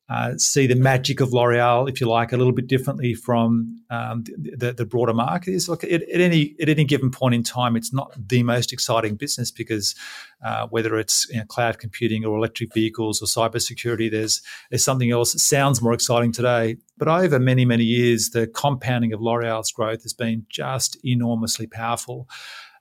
uh, 0.10 0.38
see 0.38 0.68
the 0.68 0.76
magic 0.76 1.22
of 1.22 1.32
L'Oreal, 1.32 1.90
if 1.90 2.02
you 2.02 2.08
like, 2.08 2.34
a 2.34 2.38
little 2.38 2.52
bit 2.52 2.68
differently 2.68 3.14
from 3.14 3.82
um, 3.90 4.24
the, 4.38 4.74
the, 4.74 4.86
broader 4.86 5.14
market. 5.14 5.54
Is 5.54 5.70
at, 5.70 5.84
at, 5.84 6.02
any 6.10 6.56
at 6.60 6.68
any 6.68 6.84
given 6.84 7.10
point 7.10 7.36
in 7.36 7.42
time, 7.42 7.78
it's 7.78 7.94
not 7.94 8.14
the 8.18 8.44
most 8.44 8.74
exciting 8.74 9.16
business 9.16 9.50
because 9.50 9.96
uh, 10.44 10.68
whether 10.68 10.98
it's 10.98 11.30
you 11.30 11.38
know, 11.38 11.46
cloud 11.46 11.80
computing 11.80 12.26
or 12.26 12.38
electric 12.38 12.74
vehicles 12.74 13.22
or 13.22 13.26
cybersecurity, 13.26 14.12
there's 14.12 14.42
there's 14.70 14.84
something 14.84 15.10
else 15.10 15.32
that 15.32 15.40
sounds 15.40 15.82
more 15.82 15.94
exciting 15.94 16.34
today. 16.34 16.76
But 16.98 17.08
over 17.08 17.40
many 17.40 17.64
many 17.64 17.86
years, 17.86 18.32
the 18.32 18.48
compounding 18.48 19.14
of 19.14 19.22
L'Oreal's 19.22 19.72
growth 19.72 20.04
has 20.04 20.14
been 20.14 20.46
just 20.50 20.98
enormously 21.06 21.66
powerful. 21.66 22.28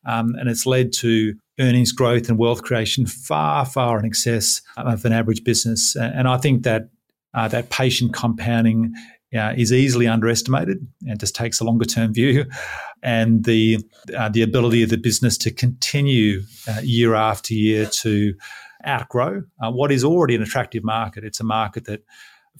Um, 0.04 0.34
and 0.34 0.48
it's 0.48 0.66
led 0.66 0.92
to 0.94 1.34
earnings 1.60 1.92
growth 1.92 2.28
and 2.28 2.36
wealth 2.36 2.62
creation 2.62 3.06
far, 3.06 3.64
far 3.64 4.00
in 4.00 4.04
excess 4.04 4.60
of 4.76 5.04
an 5.04 5.12
average 5.12 5.44
business. 5.44 5.94
And 5.94 6.26
I 6.26 6.38
think 6.38 6.64
that 6.64 6.88
uh, 7.34 7.48
that 7.48 7.70
patient 7.70 8.12
compounding 8.12 8.94
uh, 9.34 9.54
is 9.56 9.72
easily 9.72 10.06
underestimated 10.06 10.86
and 11.08 11.18
just 11.18 11.34
takes 11.34 11.60
a 11.60 11.64
longer 11.64 11.84
term 11.84 12.12
view. 12.12 12.44
And 13.02 13.44
the 13.44 13.78
uh, 14.16 14.28
the 14.28 14.42
ability 14.42 14.82
of 14.82 14.90
the 14.90 14.98
business 14.98 15.36
to 15.38 15.50
continue 15.50 16.42
uh, 16.68 16.80
year 16.82 17.14
after 17.14 17.54
year 17.54 17.86
to 17.86 18.34
outgrow 18.86 19.42
uh, 19.62 19.70
what 19.70 19.92
is 19.92 20.04
already 20.04 20.34
an 20.34 20.42
attractive 20.42 20.84
market. 20.84 21.24
It's 21.24 21.40
a 21.40 21.44
market 21.44 21.84
that 21.86 22.04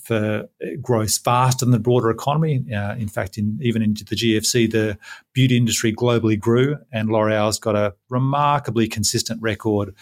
for 0.01 0.49
grows 0.81 1.19
faster 1.19 1.65
than 1.65 1.73
the 1.73 1.79
broader 1.79 2.11
economy. 2.11 2.65
Uh, 2.73 2.95
in 2.95 3.09
fact, 3.09 3.37
in 3.39 3.59
even 3.63 3.83
into 3.83 4.05
the 4.05 4.17
GFC, 4.17 4.71
the 4.71 4.99
beauty 5.33 5.57
industry 5.57 5.93
globally 5.95 6.39
grew, 6.39 6.79
and 6.91 7.09
L'Oreal's 7.09 7.59
got 7.59 7.77
a 7.77 7.95
remarkably 8.09 8.89
consistent 8.89 9.41
record 9.43 9.95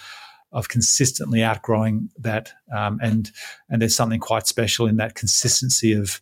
of 0.52 0.68
consistently 0.68 1.42
outgrowing 1.42 2.10
that. 2.18 2.52
Um, 2.74 2.98
and 3.02 3.30
and 3.68 3.80
there's 3.80 3.96
something 3.96 4.20
quite 4.20 4.46
special 4.46 4.86
in 4.86 4.96
that 4.96 5.14
consistency 5.14 5.92
of 5.92 6.20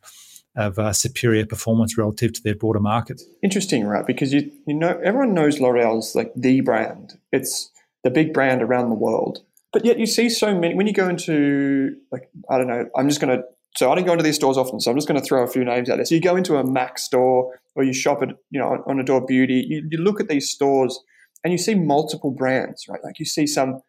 of 0.56 0.78
uh, 0.78 0.92
superior 0.92 1.47
performance 1.47 1.97
relative 1.97 2.32
to 2.32 2.42
their 2.42 2.54
broader 2.54 2.80
market. 2.80 3.23
Interesting, 3.42 3.85
right? 3.85 4.06
Because 4.06 4.32
you 4.32 4.50
you 4.66 4.75
know 4.75 5.00
everyone 5.04 5.35
knows 5.35 5.61
L'Oreal's 5.61 6.14
like 6.14 6.32
the 6.35 6.61
brand. 6.61 7.18
It's 7.32 7.70
the 8.04 8.11
big 8.11 8.32
brand 8.32 8.62
around 8.62 8.90
the 8.90 8.97
world. 8.97 9.40
But 9.73 9.85
yet 9.85 9.99
you 9.99 10.06
see 10.06 10.28
so 10.28 10.58
many 10.58 10.75
when 10.75 10.87
you 10.87 10.92
go 10.92 11.08
into 11.08 11.97
like 12.11 12.30
I 12.50 12.58
don't 12.58 12.66
know. 12.66 12.88
I'm 12.97 13.08
just 13.08 13.20
going 13.20 13.37
to 13.37 13.44
so 13.76 13.92
I 13.92 13.94
don't 13.94 14.06
go 14.06 14.12
into 14.12 14.25
these 14.25 14.37
stores 14.37 14.58
often, 14.58 14.80
so 14.80 14.90
I'm 14.90 14.97
just 14.97 15.06
going 15.06 15.20
to 15.20 15.25
throw 15.25 15.44
a 15.44 15.47
few 15.47 15.64
names 15.64 15.88
out 15.88 15.97
there. 15.97 16.04
So 16.04 16.14
you 16.14 16.20
go 16.20 16.37
into 16.37 16.56
a 16.56 16.64
Mac 16.64 16.99
store 16.99 17.61
or 17.75 17.85
you 17.85 17.92
shop 17.92 18.23
at 18.23 18.30
you 18.50 18.58
know 18.61 18.82
on 18.87 18.99
Adore 18.99 19.25
Beauty. 19.25 19.64
You, 19.68 19.87
you 19.90 19.99
look 19.99 20.20
at 20.20 20.28
these 20.28 20.50
stores 20.50 20.99
and 21.44 21.52
you 21.52 21.58
see 21.58 21.75
multiple 21.75 22.30
brands, 22.30 22.87
right? 22.88 23.02
Like 23.04 23.18
you 23.18 23.25
see 23.25 23.47
some 23.47 23.80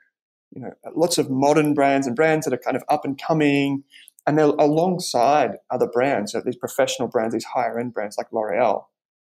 you 0.51 0.61
know, 0.61 0.71
lots 0.95 1.17
of 1.17 1.29
modern 1.29 1.73
brands 1.73 2.07
and 2.07 2.15
brands 2.15 2.45
that 2.45 2.53
are 2.53 2.57
kind 2.57 2.75
of 2.75 2.83
up 2.89 3.05
and 3.05 3.21
coming, 3.21 3.83
and 4.25 4.37
they're 4.37 4.45
alongside 4.45 5.57
other 5.71 5.87
brands, 5.87 6.31
so 6.31 6.41
these 6.41 6.55
professional 6.55 7.07
brands, 7.07 7.33
these 7.33 7.45
higher 7.45 7.79
end 7.79 7.93
brands 7.93 8.17
like 8.17 8.27
L'Oreal. 8.31 8.85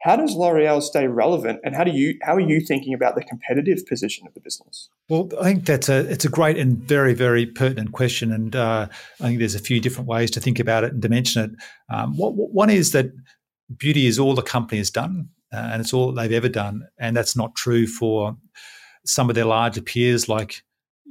How 0.02 0.16
does 0.16 0.35
L'Oreal 0.35 0.83
stay 0.83 1.06
relevant, 1.06 1.61
and 1.64 1.75
how 1.75 1.83
do 1.83 1.90
you 1.90 2.18
how 2.23 2.35
are 2.35 2.40
you 2.40 2.61
thinking 2.61 2.92
about 2.92 3.14
the 3.14 3.23
competitive 3.23 3.87
position 3.87 4.26
of 4.26 4.35
the 4.35 4.40
business? 4.40 4.90
Well, 5.09 5.30
I 5.40 5.44
think 5.44 5.66
that's 5.66 5.88
a 5.88 6.00
it's 6.11 6.25
a 6.25 6.28
great 6.28 6.59
and 6.59 6.76
very 6.76 7.14
very 7.14 7.47
pertinent 7.47 7.92
question, 7.92 8.30
and 8.30 8.54
uh, 8.54 8.88
I 9.21 9.25
think 9.25 9.38
there's 9.38 9.54
a 9.54 9.61
few 9.61 9.80
different 9.80 10.09
ways 10.09 10.30
to 10.33 10.40
think 10.40 10.59
about 10.59 10.85
it 10.85 10.92
and 10.92 11.00
dimension 11.00 11.44
it. 11.44 11.94
Um, 11.94 12.16
what, 12.16 12.35
one 12.35 12.71
is 12.71 12.92
that 12.92 13.06
beauty 13.78 14.06
is 14.06 14.18
all 14.18 14.35
the 14.35 14.42
company 14.42 14.78
has 14.78 14.90
done, 14.90 15.30
uh, 15.52 15.71
and 15.73 15.80
it's 15.80 15.94
all 15.94 16.12
they've 16.12 16.33
ever 16.33 16.50
done, 16.50 16.83
and 16.99 17.16
that's 17.16 17.35
not 17.35 17.54
true 17.54 17.87
for 17.87 18.37
some 19.06 19.28
of 19.30 19.35
their 19.35 19.44
larger 19.44 19.80
peers 19.80 20.28
like 20.28 20.62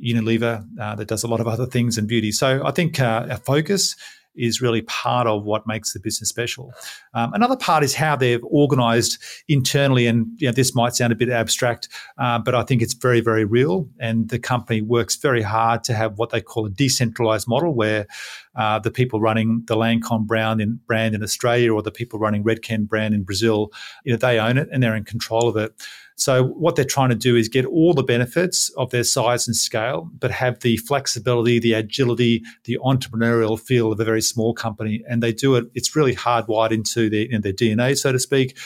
Unilever 0.02 0.66
uh, 0.80 0.96
that 0.96 1.08
does 1.08 1.24
a 1.24 1.28
lot 1.28 1.40
of 1.40 1.48
other 1.48 1.66
things 1.66 1.98
in 1.98 2.08
beauty. 2.08 2.32
So 2.32 2.62
I 2.66 2.72
think 2.72 3.00
uh, 3.00 3.28
our 3.30 3.38
focus 3.38 3.96
is 4.36 4.62
really 4.62 4.82
part 4.84 5.28
of 5.28 5.44
what 5.44 5.68
makes 5.68 5.94
the 5.94 6.00
business 6.00 6.30
special. 6.30 6.74
Um, 7.14 7.34
another 7.34 7.56
part 7.56 7.84
is 7.84 7.94
how 7.94 8.16
they've 8.16 8.44
organised 8.46 9.20
internally, 9.48 10.08
and 10.08 10.28
you 10.38 10.48
know, 10.48 10.52
this 10.52 10.74
might 10.74 10.96
sound 10.96 11.14
a 11.14 11.16
bit 11.16 11.30
abstract, 11.30 11.88
uh, 12.18 12.40
but 12.40 12.56
I 12.56 12.64
think 12.64 12.82
it's 12.82 12.94
very, 12.94 13.22
very 13.22 13.46
real. 13.46 13.88
And 14.00 14.30
the 14.30 14.40
company 14.40 14.82
works 14.82 15.16
very 15.16 15.42
hard 15.42 15.84
to 15.86 15.94
have 15.94 16.18
what 16.18 16.32
they 16.32 16.42
call 16.42 16.66
a 16.66 16.70
decentralised 16.70 17.48
model, 17.48 17.74
where 17.74 18.08
uh, 18.56 18.80
the 18.80 18.92
people 18.92 19.22
running 19.22 19.64
the 19.68 19.76
Lancome 19.76 20.26
brand 20.26 20.62
in, 20.62 20.80
brand 20.88 21.16
in 21.16 21.24
Australia 21.24 21.74
or 21.74 21.82
the 21.82 21.92
people 21.92 22.20
running 22.20 22.44
Redken 22.44 22.88
brand 22.88 23.14
in 23.14 23.24
Brazil, 23.24 23.72
you 24.04 24.14
know, 24.14 24.18
they 24.18 24.40
own 24.40 24.58
it 24.58 24.70
and 24.72 24.82
they're 24.82 24.96
in 24.96 25.06
control 25.06 25.48
of 25.48 25.58
it. 25.58 25.74
So 26.16 26.44
what 26.44 26.76
they're 26.76 26.86
trying 26.86 27.10
to 27.10 27.16
do 27.16 27.36
is 27.36 27.50
get 27.50 27.66
all 27.66 27.94
the 27.94 28.04
benefits 28.04 28.70
of 28.78 28.92
their 28.92 29.04
size 29.04 29.48
and 29.48 29.56
scale, 29.56 30.10
but 30.20 30.32
have 30.32 30.60
the 30.60 30.78
flexibility, 30.78 31.60
the 31.60 31.74
agility, 31.74 32.44
the 32.66 32.78
entrepreneurial 32.84 33.60
feel 33.60 33.92
of 33.92 34.00
a 34.00 34.06
very 34.06 34.22
small 34.22 34.54
company. 34.54 35.04
And 35.10 35.24
they 35.24 35.34
do 35.34 35.56
it. 35.56 35.66
It's 35.74 35.96
really 35.96 36.16
hardwired 36.16 36.72
into 36.72 37.10
their, 37.10 37.26
in 37.30 37.42
their 37.42 37.54
DNA, 37.54 37.98
so 37.98 38.12
to 38.12 38.20
speak. 38.20 38.58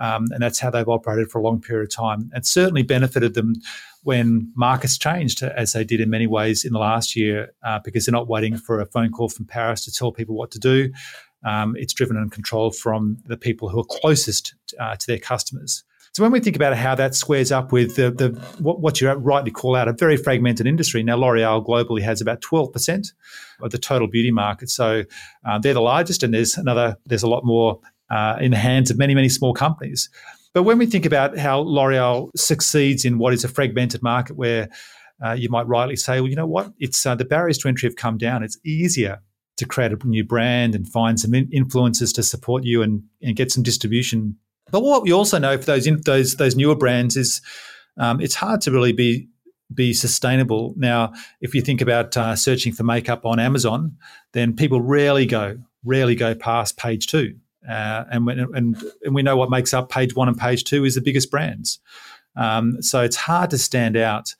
Um, 0.00 0.26
and 0.30 0.42
that's 0.42 0.58
how 0.58 0.70
they've 0.70 0.88
operated 0.88 1.30
for 1.30 1.38
a 1.38 1.42
long 1.42 1.60
period 1.60 1.84
of 1.84 1.94
time. 1.94 2.30
It 2.34 2.46
certainly 2.46 2.82
benefited 2.82 3.34
them 3.34 3.54
when 4.04 4.50
markets 4.56 4.98
changed, 4.98 5.42
as 5.42 5.72
they 5.72 5.84
did 5.84 6.00
in 6.00 6.10
many 6.10 6.26
ways 6.26 6.64
in 6.64 6.72
the 6.72 6.78
last 6.78 7.14
year, 7.14 7.52
uh, 7.62 7.78
because 7.84 8.06
they're 8.06 8.12
not 8.12 8.26
waiting 8.26 8.56
for 8.56 8.80
a 8.80 8.86
phone 8.86 9.10
call 9.10 9.28
from 9.28 9.46
Paris 9.46 9.84
to 9.84 9.92
tell 9.92 10.10
people 10.10 10.34
what 10.34 10.50
to 10.52 10.58
do. 10.58 10.90
Um, 11.44 11.76
it's 11.76 11.92
driven 11.92 12.16
and 12.16 12.30
controlled 12.30 12.76
from 12.76 13.18
the 13.26 13.36
people 13.36 13.68
who 13.68 13.80
are 13.80 13.84
closest 13.84 14.54
uh, 14.78 14.96
to 14.96 15.06
their 15.06 15.18
customers. 15.18 15.84
So 16.14 16.22
when 16.22 16.30
we 16.30 16.40
think 16.40 16.56
about 16.56 16.76
how 16.76 16.94
that 16.96 17.14
squares 17.14 17.50
up 17.50 17.72
with 17.72 17.96
the, 17.96 18.10
the 18.10 18.28
what, 18.58 18.80
what, 18.80 19.00
you 19.00 19.10
rightly 19.10 19.50
call 19.50 19.74
out 19.74 19.88
a 19.88 19.94
very 19.94 20.18
fragmented 20.18 20.66
industry. 20.66 21.02
Now 21.02 21.16
L'Oreal 21.16 21.66
globally 21.66 22.02
has 22.02 22.20
about 22.20 22.42
twelve 22.42 22.70
percent 22.70 23.12
of 23.62 23.70
the 23.70 23.78
total 23.78 24.08
beauty 24.08 24.30
market, 24.30 24.68
so 24.68 25.04
uh, 25.46 25.58
they're 25.58 25.72
the 25.72 25.80
largest, 25.80 26.22
and 26.22 26.34
there's 26.34 26.58
another 26.58 26.98
there's 27.06 27.22
a 27.22 27.28
lot 27.28 27.46
more 27.46 27.80
uh, 28.10 28.36
in 28.40 28.50
the 28.50 28.58
hands 28.58 28.90
of 28.90 28.98
many 28.98 29.14
many 29.14 29.30
small 29.30 29.54
companies. 29.54 30.10
But 30.52 30.64
when 30.64 30.76
we 30.76 30.84
think 30.84 31.06
about 31.06 31.38
how 31.38 31.60
L'Oreal 31.60 32.30
succeeds 32.36 33.06
in 33.06 33.16
what 33.16 33.32
is 33.32 33.42
a 33.42 33.48
fragmented 33.48 34.02
market 34.02 34.36
where 34.36 34.68
uh, 35.24 35.32
you 35.32 35.48
might 35.48 35.66
rightly 35.66 35.96
say, 35.96 36.20
well, 36.20 36.28
you 36.28 36.36
know 36.36 36.46
what? 36.46 36.74
It's 36.78 37.06
uh, 37.06 37.14
the 37.14 37.24
barriers 37.24 37.56
to 37.58 37.68
entry 37.68 37.88
have 37.88 37.96
come 37.96 38.18
down. 38.18 38.42
It's 38.42 38.58
easier 38.62 39.22
to 39.56 39.64
create 39.64 39.92
a 39.92 40.06
new 40.06 40.24
brand 40.24 40.74
and 40.74 40.86
find 40.86 41.18
some 41.18 41.32
in- 41.32 41.48
influencers 41.48 42.14
to 42.16 42.22
support 42.22 42.64
you 42.64 42.82
and, 42.82 43.04
and 43.22 43.34
get 43.34 43.50
some 43.50 43.62
distribution. 43.62 44.36
But 44.72 44.82
what 44.82 45.04
we 45.04 45.12
also 45.12 45.38
know 45.38 45.56
for 45.56 45.64
those 45.64 45.88
those 46.04 46.36
those 46.36 46.56
newer 46.56 46.74
brands 46.74 47.16
is 47.16 47.40
um, 47.96 48.20
it's 48.20 48.34
hard 48.34 48.60
to 48.62 48.72
really 48.72 48.92
be 48.92 49.28
be 49.72 49.92
sustainable. 49.92 50.74
Now, 50.76 51.12
if 51.40 51.54
you 51.54 51.62
think 51.62 51.80
about 51.80 52.16
uh, 52.16 52.34
searching 52.34 52.72
for 52.72 52.82
makeup 52.82 53.24
on 53.24 53.38
Amazon, 53.38 53.96
then 54.32 54.56
people 54.56 54.80
rarely 54.80 55.26
go 55.26 55.58
rarely 55.84 56.16
go 56.16 56.34
past 56.34 56.76
page 56.76 57.06
two. 57.06 57.36
Uh, 57.68 58.04
and, 58.10 58.26
when, 58.26 58.40
and, 58.40 58.76
and 59.04 59.14
we 59.14 59.22
know 59.22 59.36
what 59.36 59.48
makes 59.48 59.72
up 59.72 59.88
page 59.88 60.16
one 60.16 60.28
and 60.28 60.36
page 60.36 60.64
two 60.64 60.84
is 60.84 60.96
the 60.96 61.00
biggest 61.00 61.30
brands. 61.30 61.78
Um, 62.34 62.82
so 62.82 63.02
it's 63.02 63.16
hard 63.16 63.50
to 63.50 63.58
stand 63.58 63.96
out. 63.96 64.34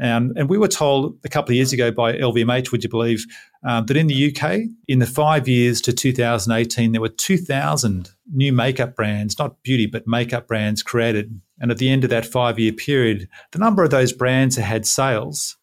Um, 0.00 0.32
and 0.36 0.48
we 0.48 0.58
were 0.58 0.68
told 0.68 1.18
a 1.24 1.28
couple 1.28 1.52
of 1.52 1.56
years 1.56 1.72
ago 1.72 1.90
by 1.90 2.14
LVMH, 2.14 2.72
would 2.72 2.82
you 2.82 2.88
believe, 2.88 3.26
um, 3.62 3.86
that 3.86 3.96
in 3.96 4.06
the 4.06 4.34
UK, 4.34 4.62
in 4.88 5.00
the 5.00 5.06
five 5.06 5.46
years 5.46 5.80
to 5.82 5.92
2018, 5.92 6.92
there 6.92 7.00
were 7.00 7.08
2,000 7.08 8.10
new 8.32 8.52
makeup 8.52 8.96
brands, 8.96 9.38
not 9.38 9.62
beauty, 9.62 9.86
but 9.86 10.06
makeup 10.06 10.48
brands 10.48 10.82
created. 10.82 11.40
And 11.60 11.70
at 11.70 11.78
the 11.78 11.90
end 11.90 12.04
of 12.04 12.10
that 12.10 12.24
five 12.24 12.58
year 12.58 12.72
period, 12.72 13.28
the 13.52 13.58
number 13.58 13.84
of 13.84 13.90
those 13.90 14.12
brands 14.12 14.56
that 14.56 14.62
had 14.62 14.86
sales 14.86 15.56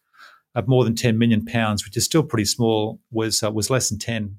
of 0.54 0.68
more 0.68 0.84
than 0.84 0.94
10 0.94 1.18
million 1.18 1.44
pounds, 1.44 1.84
which 1.84 1.96
is 1.96 2.04
still 2.04 2.22
pretty 2.22 2.44
small, 2.44 3.00
was 3.10 3.42
uh, 3.42 3.50
was 3.50 3.70
less 3.70 3.88
than 3.88 3.98
10. 3.98 4.36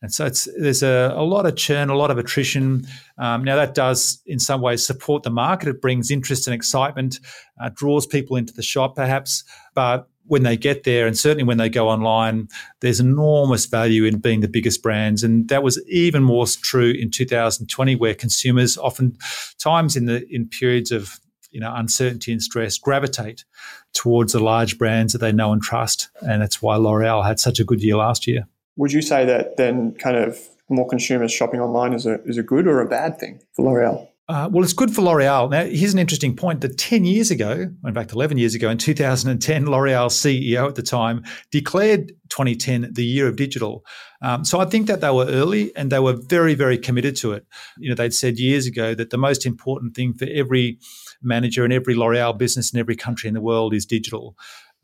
And 0.00 0.12
so 0.12 0.26
it's, 0.26 0.48
there's 0.58 0.82
a, 0.82 1.12
a 1.16 1.24
lot 1.24 1.44
of 1.44 1.56
churn, 1.56 1.90
a 1.90 1.96
lot 1.96 2.10
of 2.10 2.18
attrition. 2.18 2.86
Um, 3.18 3.42
now, 3.42 3.56
that 3.56 3.74
does 3.74 4.22
in 4.26 4.38
some 4.38 4.60
ways 4.60 4.86
support 4.86 5.24
the 5.24 5.30
market. 5.30 5.68
It 5.68 5.82
brings 5.82 6.10
interest 6.10 6.46
and 6.46 6.54
excitement, 6.54 7.18
uh, 7.60 7.70
draws 7.74 8.06
people 8.06 8.36
into 8.36 8.52
the 8.52 8.62
shop 8.62 8.94
perhaps. 8.94 9.42
But 9.74 10.08
when 10.28 10.42
they 10.42 10.56
get 10.56 10.84
there, 10.84 11.06
and 11.06 11.18
certainly 11.18 11.42
when 11.42 11.56
they 11.56 11.68
go 11.68 11.88
online, 11.88 12.48
there's 12.80 13.00
enormous 13.00 13.66
value 13.66 14.04
in 14.04 14.18
being 14.18 14.40
the 14.40 14.48
biggest 14.48 14.82
brands. 14.82 15.24
And 15.24 15.48
that 15.48 15.62
was 15.62 15.82
even 15.88 16.22
more 16.22 16.46
true 16.46 16.90
in 16.90 17.10
2020, 17.10 17.96
where 17.96 18.14
consumers 18.14 18.78
often 18.78 19.16
times 19.58 19.96
in 19.96 20.04
the 20.04 20.24
in 20.30 20.48
periods 20.48 20.92
of 20.92 21.18
you 21.50 21.60
know 21.60 21.74
uncertainty 21.74 22.30
and 22.30 22.42
stress 22.42 22.76
gravitate 22.76 23.44
towards 23.94 24.34
the 24.34 24.40
large 24.40 24.76
brands 24.76 25.14
that 25.14 25.20
they 25.20 25.32
know 25.32 25.52
and 25.52 25.62
trust. 25.62 26.10
And 26.20 26.42
that's 26.42 26.60
why 26.60 26.76
L'Oreal 26.76 27.26
had 27.26 27.40
such 27.40 27.58
a 27.58 27.64
good 27.64 27.82
year 27.82 27.96
last 27.96 28.26
year 28.26 28.46
would 28.78 28.92
you 28.92 29.02
say 29.02 29.26
that 29.26 29.58
then 29.58 29.92
kind 29.94 30.16
of 30.16 30.38
more 30.70 30.88
consumers 30.88 31.32
shopping 31.32 31.60
online 31.60 31.92
is 31.92 32.06
a, 32.06 32.22
is 32.24 32.38
a 32.38 32.42
good 32.42 32.66
or 32.66 32.80
a 32.80 32.88
bad 32.88 33.18
thing 33.18 33.40
for 33.52 33.64
L'Oreal? 33.64 34.08
Uh, 34.28 34.46
well, 34.52 34.62
it's 34.62 34.74
good 34.74 34.94
for 34.94 35.00
L'Oreal. 35.00 35.50
Now, 35.50 35.64
here's 35.64 35.94
an 35.94 35.98
interesting 35.98 36.36
point 36.36 36.60
that 36.60 36.76
10 36.76 37.06
years 37.06 37.30
ago, 37.30 37.70
in 37.84 37.94
fact, 37.94 38.12
11 38.12 38.36
years 38.36 38.54
ago, 38.54 38.68
in 38.68 38.76
2010, 38.76 39.66
L'Oreal 39.66 40.10
CEO 40.10 40.68
at 40.68 40.74
the 40.74 40.82
time 40.82 41.24
declared 41.50 42.08
2010 42.28 42.92
the 42.92 43.04
year 43.04 43.26
of 43.26 43.36
digital. 43.36 43.86
Um, 44.20 44.44
so 44.44 44.60
I 44.60 44.66
think 44.66 44.86
that 44.86 45.00
they 45.00 45.10
were 45.10 45.24
early 45.24 45.74
and 45.74 45.90
they 45.90 45.98
were 45.98 46.12
very, 46.12 46.54
very 46.54 46.76
committed 46.76 47.16
to 47.16 47.32
it. 47.32 47.46
You 47.78 47.88
know, 47.88 47.94
they'd 47.94 48.12
said 48.12 48.38
years 48.38 48.66
ago 48.66 48.94
that 48.94 49.08
the 49.08 49.16
most 49.16 49.46
important 49.46 49.96
thing 49.96 50.12
for 50.12 50.26
every 50.30 50.78
manager 51.22 51.64
in 51.64 51.72
every 51.72 51.94
L'Oreal 51.94 52.36
business 52.36 52.70
in 52.70 52.78
every 52.78 52.96
country 52.96 53.28
in 53.28 53.34
the 53.34 53.40
world 53.40 53.72
is 53.72 53.86
digital. 53.86 54.36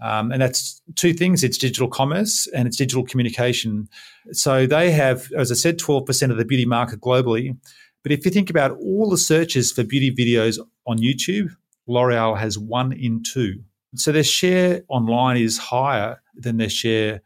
Um, 0.04 0.32
and 0.32 0.42
that's 0.42 0.82
two 0.96 1.14
things 1.14 1.42
it's 1.42 1.56
digital 1.56 1.88
commerce 1.88 2.46
and 2.49 2.68
it's 2.68 2.76
digital 2.76 3.04
communication. 3.04 3.88
So 4.32 4.66
they 4.66 4.90
have, 4.90 5.32
as 5.34 5.50
I 5.50 5.54
said, 5.54 5.78
12% 5.78 6.30
of 6.30 6.37
the 6.37 6.44
beauty 6.44 6.66
market 6.66 7.00
globally. 7.00 7.56
But 8.02 8.12
if 8.12 8.23
you 8.26 8.30
think 8.30 8.50
about 8.50 8.73
all 8.73 9.08
the 9.08 9.16
searches 9.16 9.73
for 9.73 9.82
beauty 9.82 10.14
videos 10.14 10.58
on 10.87 10.99
YouTube, 10.99 11.56
L'Oreal 11.87 12.37
has 12.37 12.58
one 12.58 12.92
in 12.92 13.23
two. 13.23 13.62
So 13.94 14.12
their 14.12 14.25
share 14.25 14.82
online 14.88 15.38
is 15.38 15.56
higher 15.56 16.20
than 16.34 16.58
their 16.58 16.68
share 16.68 17.23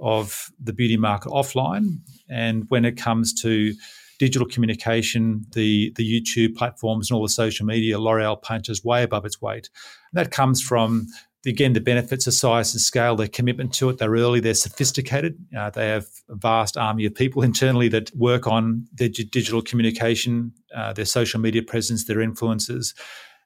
of 0.00 0.50
the 0.58 0.72
beauty 0.72 0.96
market 0.96 1.28
offline. 1.28 1.98
And 2.30 2.64
when 2.68 2.86
it 2.86 2.96
comes 2.96 3.34
to 3.42 3.74
digital 4.18 4.48
communication, 4.48 5.44
the, 5.52 5.92
the 5.96 6.08
YouTube 6.08 6.56
platforms 6.56 7.10
and 7.10 7.16
all 7.16 7.22
the 7.22 7.28
social 7.28 7.66
media, 7.66 7.98
L'Oreal 7.98 8.40
punches 8.40 8.82
way 8.82 9.02
above 9.02 9.26
its 9.26 9.42
weight. 9.42 9.68
And 10.10 10.18
that 10.24 10.30
comes 10.30 10.62
from 10.62 11.08
again, 11.46 11.72
the 11.72 11.80
benefits 11.80 12.26
of 12.26 12.34
size 12.34 12.74
and 12.74 12.80
scale, 12.80 13.16
their 13.16 13.28
commitment 13.28 13.72
to 13.74 13.88
it, 13.90 13.98
they're 13.98 14.10
early, 14.10 14.40
they're 14.40 14.54
sophisticated. 14.54 15.38
Uh, 15.56 15.70
they 15.70 15.88
have 15.88 16.06
a 16.28 16.34
vast 16.36 16.76
army 16.76 17.04
of 17.04 17.14
people 17.14 17.42
internally 17.50 17.88
that 17.88 18.14
work 18.16 18.46
on 18.46 18.86
their 18.92 19.08
digital 19.08 19.62
communication, 19.62 20.52
uh, 20.74 20.92
their 20.92 21.04
social 21.04 21.40
media 21.40 21.62
presence, 21.62 22.04
their 22.04 22.20
influences. 22.20 22.94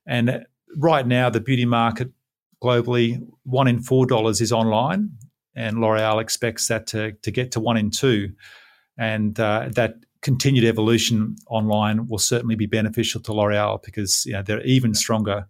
And 0.06 0.46
right 0.76 1.06
now, 1.06 1.30
the 1.30 1.40
beauty 1.40 1.64
market 1.64 2.10
globally, 2.62 3.24
one 3.44 3.68
in 3.68 3.80
four 3.80 4.06
dollars 4.06 4.40
is 4.40 4.52
online, 4.52 5.10
and 5.54 5.80
L'Oreal 5.80 6.20
expects 6.20 6.68
that 6.68 6.86
to, 6.88 7.12
to 7.12 7.30
get 7.30 7.52
to 7.52 7.60
one 7.60 7.76
in 7.76 7.90
two. 7.90 8.32
And 8.96 9.38
uh, 9.38 9.68
that 9.72 9.96
continued 10.22 10.64
evolution 10.64 11.36
online 11.48 12.08
will 12.08 12.18
certainly 12.18 12.56
be 12.56 12.66
beneficial 12.66 13.20
to 13.22 13.32
L'Oreal 13.32 13.82
because 13.82 14.26
you 14.26 14.32
know, 14.32 14.42
they're 14.42 14.62
even 14.62 14.94
stronger 14.94 15.46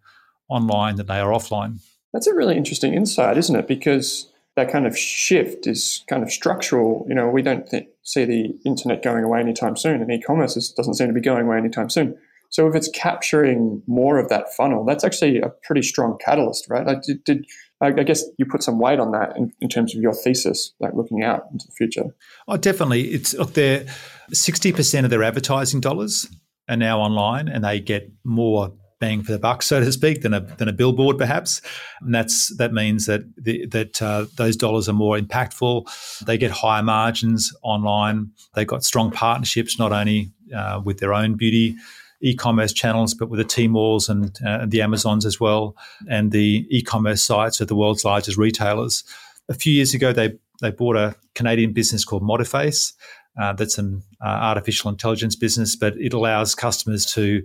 online 0.48 0.96
than 0.96 1.06
they 1.06 1.18
are 1.18 1.30
offline. 1.30 1.80
That's 2.12 2.26
a 2.26 2.34
really 2.34 2.56
interesting 2.56 2.94
insight, 2.94 3.36
isn't 3.36 3.54
it? 3.54 3.68
Because 3.68 4.30
that 4.56 4.70
kind 4.72 4.86
of 4.86 4.98
shift 4.98 5.66
is 5.66 6.04
kind 6.08 6.22
of 6.22 6.32
structural. 6.32 7.06
You 7.08 7.14
know, 7.14 7.28
we 7.28 7.42
don't 7.42 7.68
th- 7.68 7.88
see 8.02 8.24
the 8.24 8.58
internet 8.64 9.02
going 9.02 9.24
away 9.24 9.40
anytime 9.40 9.76
soon, 9.76 10.00
and 10.00 10.10
e-commerce 10.10 10.56
is, 10.56 10.72
doesn't 10.72 10.94
seem 10.94 11.08
to 11.08 11.12
be 11.12 11.20
going 11.20 11.46
away 11.46 11.58
anytime 11.58 11.90
soon. 11.90 12.16
So 12.50 12.66
if 12.66 12.74
it's 12.74 12.88
capturing 12.88 13.82
more 13.86 14.18
of 14.18 14.30
that 14.30 14.52
funnel, 14.54 14.84
that's 14.84 15.04
actually 15.04 15.38
a 15.38 15.50
pretty 15.62 15.82
strong 15.82 16.18
catalyst, 16.18 16.68
right? 16.70 16.86
Like 16.86 17.02
did, 17.02 17.22
did 17.24 17.46
I 17.80 17.90
guess 17.92 18.24
you 18.38 18.46
put 18.46 18.62
some 18.62 18.80
weight 18.80 18.98
on 18.98 19.12
that 19.12 19.36
in, 19.36 19.52
in, 19.60 19.68
terms 19.68 19.94
of 19.94 20.02
your 20.02 20.14
thesis, 20.14 20.72
like 20.80 20.94
looking 20.94 21.22
out 21.22 21.44
into 21.52 21.66
the 21.66 21.72
future. 21.72 22.06
Oh, 22.48 22.56
definitely. 22.56 23.02
It's 23.12 23.34
look, 23.34 23.54
they're 23.54 23.86
sixty 24.32 24.72
percent 24.72 25.04
of 25.04 25.10
their 25.10 25.22
advertising 25.22 25.80
dollars 25.80 26.26
are 26.68 26.76
now 26.76 27.00
online, 27.00 27.48
and 27.48 27.62
they 27.64 27.80
get 27.80 28.10
more 28.24 28.72
bang 29.00 29.22
for 29.22 29.32
the 29.32 29.38
buck, 29.38 29.62
so 29.62 29.80
to 29.80 29.92
speak, 29.92 30.22
than 30.22 30.34
a 30.34 30.40
than 30.40 30.68
a 30.68 30.72
billboard, 30.72 31.18
perhaps. 31.18 31.60
And 32.00 32.14
that's 32.14 32.56
that 32.56 32.72
means 32.72 33.06
that 33.06 33.22
the, 33.36 33.66
that 33.66 34.02
uh, 34.02 34.26
those 34.36 34.56
dollars 34.56 34.88
are 34.88 34.94
more 34.94 35.18
impactful. 35.18 35.86
They 36.24 36.38
get 36.38 36.50
higher 36.50 36.82
margins 36.82 37.52
online. 37.62 38.30
They've 38.54 38.66
got 38.66 38.84
strong 38.84 39.10
partnerships, 39.10 39.78
not 39.78 39.92
only 39.92 40.30
uh, 40.54 40.80
with 40.84 40.98
their 40.98 41.14
own 41.14 41.34
beauty 41.34 41.76
e-commerce 42.20 42.72
channels, 42.72 43.14
but 43.14 43.28
with 43.28 43.38
the 43.38 43.44
Tmall's 43.44 44.08
and 44.08 44.36
uh, 44.44 44.66
the 44.66 44.82
Amazons 44.82 45.24
as 45.24 45.38
well, 45.38 45.76
and 46.08 46.32
the 46.32 46.66
e-commerce 46.68 47.22
sites 47.22 47.60
of 47.60 47.68
the 47.68 47.76
world's 47.76 48.04
largest 48.04 48.36
retailers. 48.36 49.04
A 49.48 49.54
few 49.54 49.72
years 49.72 49.94
ago, 49.94 50.12
they 50.12 50.32
they 50.60 50.70
bought 50.70 50.96
a 50.96 51.14
Canadian 51.34 51.72
business 51.72 52.04
called 52.04 52.22
Modiface. 52.22 52.92
Uh, 53.40 53.52
that's 53.52 53.78
an 53.78 54.02
uh, 54.20 54.26
artificial 54.26 54.90
intelligence 54.90 55.36
business, 55.36 55.76
but 55.76 55.96
it 55.96 56.12
allows 56.12 56.56
customers 56.56 57.06
to 57.06 57.44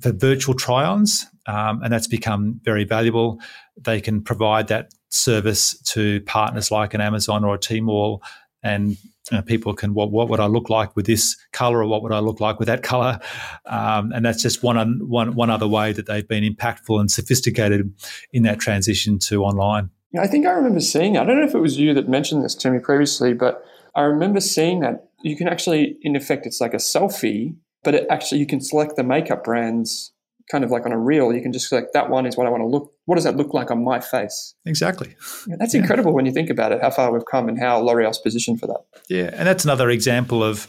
for 0.00 0.12
virtual 0.12 0.54
try-ons, 0.54 1.26
um, 1.46 1.82
and 1.82 1.92
that's 1.92 2.06
become 2.06 2.60
very 2.62 2.84
valuable. 2.84 3.40
They 3.76 4.00
can 4.00 4.22
provide 4.22 4.68
that 4.68 4.92
service 5.08 5.78
to 5.92 6.20
partners 6.22 6.70
like 6.70 6.94
an 6.94 7.00
Amazon 7.00 7.44
or 7.44 7.54
a 7.54 7.58
Tmall, 7.58 8.20
and 8.62 8.90
you 9.30 9.38
know, 9.38 9.42
people 9.42 9.74
can 9.74 9.94
what 9.94 10.10
what 10.10 10.28
would 10.28 10.40
I 10.40 10.46
look 10.46 10.68
like 10.68 10.94
with 10.96 11.06
this 11.06 11.36
color, 11.52 11.82
or 11.82 11.86
what 11.86 12.02
would 12.02 12.12
I 12.12 12.18
look 12.18 12.40
like 12.40 12.58
with 12.58 12.68
that 12.68 12.82
color, 12.82 13.18
um, 13.66 14.12
and 14.12 14.24
that's 14.24 14.42
just 14.42 14.62
one 14.62 14.76
one 15.08 15.34
one 15.34 15.50
other 15.50 15.68
way 15.68 15.92
that 15.92 16.06
they've 16.06 16.26
been 16.26 16.44
impactful 16.44 17.00
and 17.00 17.10
sophisticated 17.10 17.92
in 18.32 18.42
that 18.42 18.58
transition 18.58 19.18
to 19.20 19.44
online. 19.44 19.90
Yeah, 20.12 20.22
I 20.22 20.26
think 20.26 20.46
I 20.46 20.50
remember 20.50 20.80
seeing. 20.80 21.16
I 21.16 21.24
don't 21.24 21.40
know 21.40 21.46
if 21.46 21.54
it 21.54 21.60
was 21.60 21.78
you 21.78 21.94
that 21.94 22.08
mentioned 22.08 22.44
this 22.44 22.54
to 22.56 22.70
me 22.70 22.78
previously, 22.78 23.32
but 23.32 23.64
I 23.94 24.02
remember 24.02 24.40
seeing 24.40 24.80
that 24.80 25.08
you 25.22 25.36
can 25.36 25.48
actually, 25.48 25.96
in 26.02 26.16
effect, 26.16 26.46
it's 26.46 26.60
like 26.60 26.74
a 26.74 26.78
selfie 26.78 27.54
but 27.84 27.94
it 27.94 28.06
actually 28.10 28.38
you 28.38 28.46
can 28.46 28.60
select 28.60 28.96
the 28.96 29.04
makeup 29.04 29.44
brands 29.44 30.12
kind 30.50 30.64
of 30.64 30.70
like 30.70 30.84
on 30.84 30.92
a 30.92 30.98
reel. 30.98 31.32
You 31.32 31.40
can 31.40 31.52
just 31.52 31.68
select 31.68 31.92
that 31.94 32.10
one 32.10 32.26
is 32.26 32.36
what 32.36 32.46
I 32.46 32.50
want 32.50 32.62
to 32.62 32.66
look. 32.66 32.92
What 33.06 33.14
does 33.14 33.24
that 33.24 33.36
look 33.36 33.54
like 33.54 33.70
on 33.70 33.82
my 33.84 34.00
face? 34.00 34.54
Exactly. 34.66 35.14
Yeah, 35.46 35.56
that's 35.58 35.74
yeah. 35.74 35.80
incredible 35.80 36.12
when 36.12 36.26
you 36.26 36.32
think 36.32 36.50
about 36.50 36.72
it. 36.72 36.80
How 36.82 36.90
far 36.90 37.12
we've 37.12 37.24
come 37.30 37.48
and 37.48 37.58
how 37.58 37.80
L'Oreal's 37.80 38.18
positioned 38.18 38.60
for 38.60 38.66
that. 38.66 38.80
Yeah, 39.08 39.30
and 39.32 39.46
that's 39.46 39.64
another 39.64 39.90
example 39.90 40.42
of 40.42 40.66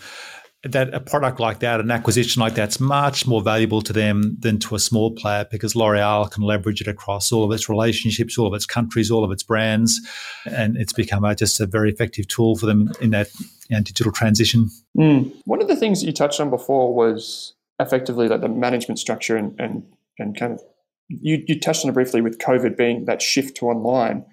that 0.64 0.94
a 0.94 1.00
product 1.02 1.42
like 1.42 1.60
that, 1.60 1.82
an 1.82 1.92
acquisition 1.92 2.40
like 2.40 2.56
that's 2.56 2.80
much 2.80 3.28
more 3.28 3.42
valuable 3.42 3.82
to 3.82 3.92
them 3.92 4.38
than 4.40 4.60
to 4.60 4.76
a 4.76 4.80
small 4.80 5.12
player 5.12 5.46
because 5.52 5.76
L'Oreal 5.76 6.32
can 6.32 6.44
leverage 6.44 6.80
it 6.80 6.88
across 6.88 7.32
all 7.34 7.44
of 7.44 7.52
its 7.52 7.68
relationships, 7.68 8.38
all 8.38 8.48
of 8.48 8.54
its 8.54 8.66
countries, 8.66 9.12
all 9.12 9.26
of 9.26 9.32
its 9.32 9.44
brands, 9.44 10.00
and 10.46 10.78
it's 10.78 10.94
become 10.94 11.26
a, 11.26 11.36
just 11.36 11.60
a 11.60 11.66
very 11.66 11.92
effective 11.92 12.28
tool 12.30 12.56
for 12.56 12.66
them 12.66 12.92
in 13.02 13.10
that 13.10 13.30
you 13.68 13.76
know, 13.76 13.82
digital 13.82 14.12
transition. 14.12 14.70
Mm. 14.98 15.34
One 15.46 15.62
of 15.62 15.68
the 15.68 15.76
things 15.76 16.00
that 16.00 16.08
you 16.08 16.14
touched 16.14 16.40
on 16.40 16.50
before 16.50 16.94
was 16.94 17.54
effectively 17.80 18.30
like 18.30 18.42
the 18.42 18.48
management 18.48 19.00
structure 19.00 19.36
and 19.36 19.60
and, 19.60 19.84
and 20.18 20.38
kind 20.38 20.54
of 20.54 20.62
you, 21.10 21.44
you 21.48 21.60
touched 21.60 21.84
on 21.84 21.90
it 21.90 21.94
briefly 21.94 22.22
with 22.22 22.40
COVID 22.40 22.78
being 22.78 23.06
that 23.06 23.22
shift 23.22 23.58
to 23.58 23.68
online. 23.68 24.26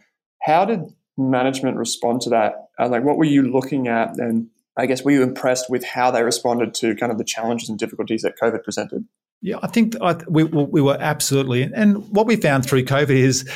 How 0.42 0.64
did 0.64 0.84
management 1.16 1.76
respond 1.76 2.20
to 2.22 2.30
that? 2.30 2.68
Uh, 2.78 2.88
like, 2.88 3.02
what 3.02 3.16
were 3.18 3.24
you 3.24 3.42
looking 3.42 3.88
at 3.88 4.16
and 4.18 4.48
I 4.80 4.86
guess 4.86 5.04
were 5.04 5.10
you 5.10 5.22
impressed 5.22 5.68
with 5.68 5.84
how 5.84 6.10
they 6.10 6.22
responded 6.22 6.74
to 6.74 6.96
kind 6.96 7.12
of 7.12 7.18
the 7.18 7.24
challenges 7.24 7.68
and 7.68 7.78
difficulties 7.78 8.22
that 8.22 8.38
COVID 8.42 8.64
presented? 8.64 9.04
Yeah, 9.42 9.56
I 9.62 9.66
think 9.66 9.94
we, 10.28 10.44
we 10.44 10.80
were 10.80 10.96
absolutely. 10.98 11.62
And 11.62 12.08
what 12.10 12.26
we 12.26 12.36
found 12.36 12.64
through 12.64 12.84
COVID 12.84 13.10
is 13.10 13.48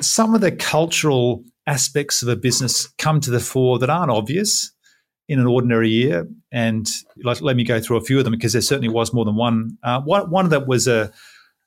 some 0.00 0.34
of 0.34 0.40
the 0.40 0.52
cultural 0.52 1.44
aspects 1.66 2.22
of 2.22 2.28
a 2.28 2.36
business 2.36 2.88
come 2.98 3.20
to 3.20 3.30
the 3.30 3.40
fore 3.40 3.78
that 3.78 3.90
aren't 3.90 4.10
obvious 4.10 4.72
in 5.28 5.38
an 5.38 5.46
ordinary 5.46 5.90
year. 5.90 6.26
And 6.50 6.88
let, 7.22 7.40
let 7.40 7.56
me 7.56 7.64
go 7.64 7.80
through 7.80 7.98
a 7.98 8.02
few 8.02 8.18
of 8.18 8.24
them 8.24 8.32
because 8.32 8.52
there 8.52 8.62
certainly 8.62 8.88
was 8.88 9.12
more 9.12 9.24
than 9.24 9.36
one. 9.36 9.78
Uh, 9.82 10.00
one, 10.00 10.30
one 10.30 10.44
of 10.44 10.50
them 10.50 10.66
was 10.66 10.88
a, 10.88 11.12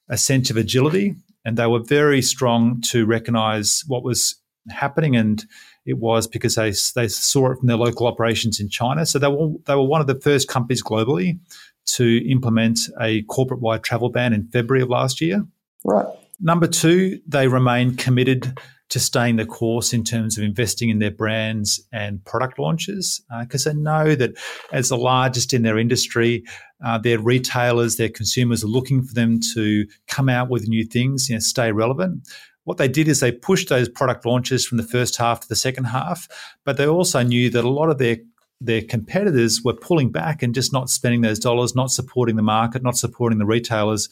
a 0.10 0.18
sense 0.18 0.50
of 0.50 0.58
agility, 0.58 1.16
and 1.44 1.58
they 1.58 1.68
were 1.68 1.80
very 1.80 2.22
strong 2.22 2.82
to 2.90 3.06
recognize 3.06 3.84
what 3.88 4.04
was 4.04 4.36
happening. 4.70 5.16
And 5.16 5.46
it 5.86 5.98
was 5.98 6.28
because 6.28 6.56
they, 6.56 6.74
they 6.96 7.08
saw 7.08 7.52
it 7.52 7.60
from 7.60 7.68
their 7.68 7.78
local 7.78 8.08
operations 8.08 8.60
in 8.60 8.70
China. 8.70 9.06
So 9.06 9.20
they 9.20 9.28
were, 9.28 9.54
they 9.66 9.76
were 9.76 9.84
one 9.84 10.02
of 10.02 10.08
the 10.08 10.20
first 10.20 10.48
companies 10.48 10.84
globally 10.84 11.40
to 11.86 12.30
implement 12.30 12.80
a 13.00 13.22
corporate 13.24 13.62
wide 13.62 13.84
travel 13.84 14.10
ban 14.10 14.34
in 14.34 14.48
February 14.48 14.82
of 14.82 14.90
last 14.90 15.22
year. 15.22 15.46
Right. 15.84 16.08
Number 16.40 16.68
two, 16.68 17.20
they 17.28 17.48
remain 17.48 17.96
committed 17.96 18.58
to 18.90 19.00
staying 19.00 19.38
the 19.38 19.46
course 19.46 19.94
in 19.94 20.04
terms 20.04 20.38
of 20.38 20.44
investing 20.44 20.90
in 20.90 21.00
their 21.00 21.12
brands 21.12 21.82
and 21.92 22.24
product 22.26 22.60
launches 22.60 23.22
because 23.42 23.66
uh, 23.66 23.72
they 23.72 23.78
know 23.78 24.16
that 24.16 24.32
as 24.72 24.90
the 24.90 24.98
largest 24.98 25.54
in 25.54 25.64
their 25.64 25.78
industry, 25.78 26.44
uh, 26.86 26.98
their 26.98 27.20
retailers, 27.20 27.96
their 27.96 28.10
consumers 28.10 28.64
are 28.64 28.68
looking 28.68 29.02
for 29.02 29.14
them 29.14 29.40
to 29.54 29.86
come 30.08 30.30
out 30.30 30.50
with 30.50 30.68
new 30.68 30.86
things, 30.86 31.30
you 31.30 31.36
know, 31.36 31.40
stay 31.40 31.72
relevant. 31.72 32.28
What 32.66 32.78
they 32.78 32.88
did 32.88 33.08
is 33.08 33.20
they 33.20 33.32
pushed 33.32 33.70
those 33.70 33.88
product 33.88 34.26
launches 34.26 34.66
from 34.66 34.78
the 34.78 34.84
first 34.84 35.16
half 35.18 35.40
to 35.40 35.48
the 35.48 35.56
second 35.56 35.86
half, 35.86 36.28
but 36.66 36.78
they 36.78 36.88
also 36.88 37.24
knew 37.24 37.50
that 37.52 37.64
a 37.64 37.70
lot 37.70 37.90
of 37.90 37.98
their 37.98 38.18
their 38.62 38.82
competitors 38.82 39.62
were 39.64 39.74
pulling 39.74 40.12
back 40.12 40.42
and 40.42 40.56
just 40.56 40.72
not 40.72 40.90
spending 40.90 41.22
those 41.22 41.40
dollars, 41.40 41.76
not 41.76 41.92
supporting 41.92 42.38
the 42.38 42.42
market, 42.42 42.84
not 42.84 42.98
supporting 42.98 43.38
the 43.38 43.46
retailers. 43.46 44.08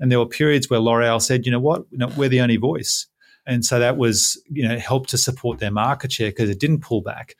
And 0.00 0.10
there 0.10 0.18
were 0.18 0.26
periods 0.26 0.68
where 0.68 0.80
L'Oreal 0.80 1.22
said, 1.22 1.46
you 1.46 1.52
know 1.52 1.60
what, 1.60 1.84
you 1.90 1.98
know, 1.98 2.10
we're 2.16 2.28
the 2.28 2.40
only 2.40 2.56
voice. 2.56 3.06
And 3.46 3.64
so 3.64 3.78
that 3.78 3.96
was, 3.96 4.42
you 4.50 4.66
know, 4.66 4.78
helped 4.78 5.10
to 5.10 5.18
support 5.18 5.58
their 5.58 5.70
market 5.70 6.10
share 6.12 6.30
because 6.30 6.50
it 6.50 6.58
didn't 6.58 6.80
pull 6.80 7.02
back. 7.02 7.36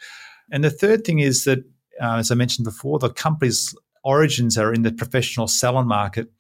And 0.51 0.63
the 0.63 0.71
third 0.71 1.05
thing 1.05 1.19
is 1.19 1.45
that, 1.45 1.61
uh, 2.01 2.17
as 2.17 2.31
I 2.31 2.35
mentioned 2.35 2.65
before, 2.65 2.99
the 2.99 3.11
company's 3.11 3.75
origins 4.05 4.59
are 4.59 4.73
in 4.73 4.83
the 4.83 4.93
professional 4.93 5.49
salon 5.49 5.89
market. 5.89 6.31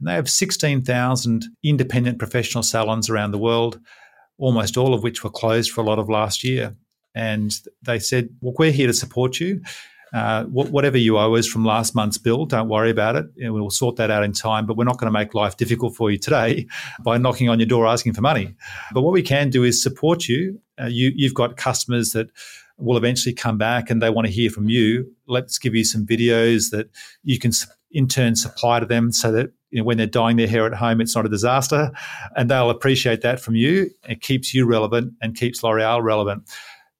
And 0.00 0.08
they 0.08 0.14
have 0.14 0.28
16,000 0.28 1.44
independent 1.62 2.18
professional 2.18 2.62
salons 2.62 3.08
around 3.08 3.30
the 3.30 3.38
world, 3.38 3.78
almost 4.38 4.76
all 4.76 4.94
of 4.94 5.02
which 5.02 5.22
were 5.22 5.30
closed 5.30 5.70
for 5.70 5.82
a 5.82 5.84
lot 5.84 5.98
of 5.98 6.08
last 6.08 6.42
year. 6.42 6.74
And 7.14 7.52
they 7.82 7.98
said, 7.98 8.30
Well, 8.40 8.54
we're 8.58 8.72
here 8.72 8.86
to 8.86 8.94
support 8.94 9.38
you. 9.40 9.60
Uh, 10.12 10.42
whatever 10.46 10.98
you 10.98 11.16
owe 11.18 11.36
us 11.36 11.46
from 11.46 11.64
last 11.64 11.94
month's 11.94 12.18
bill, 12.18 12.44
don't 12.44 12.68
worry 12.68 12.90
about 12.90 13.14
it. 13.14 13.26
we'll 13.36 13.70
sort 13.70 13.94
that 13.94 14.10
out 14.10 14.24
in 14.24 14.32
time, 14.32 14.66
but 14.66 14.76
we're 14.76 14.82
not 14.82 14.98
going 14.98 15.06
to 15.06 15.16
make 15.16 15.34
life 15.34 15.56
difficult 15.56 15.94
for 15.94 16.10
you 16.10 16.18
today 16.18 16.66
by 17.04 17.16
knocking 17.16 17.48
on 17.48 17.60
your 17.60 17.68
door 17.68 17.86
asking 17.86 18.12
for 18.12 18.20
money. 18.20 18.56
But 18.92 19.02
what 19.02 19.12
we 19.12 19.22
can 19.22 19.50
do 19.50 19.62
is 19.62 19.80
support 19.80 20.26
you. 20.26 20.60
Uh, 20.80 20.86
you 20.86 21.12
you've 21.14 21.34
got 21.34 21.56
customers 21.56 22.10
that 22.12 22.30
will 22.76 22.96
eventually 22.96 23.34
come 23.34 23.58
back 23.58 23.90
and 23.90 24.02
they 24.02 24.10
want 24.10 24.26
to 24.26 24.32
hear 24.32 24.50
from 24.50 24.68
you. 24.68 25.14
Let's 25.28 25.58
give 25.58 25.74
you 25.74 25.84
some 25.84 26.06
videos 26.06 26.70
that 26.70 26.90
you 27.22 27.38
can 27.38 27.52
in 27.90 28.08
turn 28.08 28.36
supply 28.36 28.80
to 28.80 28.86
them 28.86 29.12
so 29.12 29.32
that 29.32 29.52
you 29.70 29.78
know, 29.78 29.84
when 29.84 29.96
they're 29.96 30.06
dyeing 30.06 30.36
their 30.36 30.48
hair 30.48 30.66
at 30.66 30.74
home, 30.74 31.00
it's 31.00 31.14
not 31.14 31.26
a 31.26 31.28
disaster. 31.28 31.92
And 32.36 32.50
they'll 32.50 32.70
appreciate 32.70 33.22
that 33.22 33.40
from 33.40 33.54
you. 33.54 33.90
It 34.08 34.20
keeps 34.20 34.52
you 34.52 34.66
relevant 34.66 35.14
and 35.22 35.36
keeps 35.36 35.62
L'Oreal 35.62 36.02
relevant. 36.02 36.50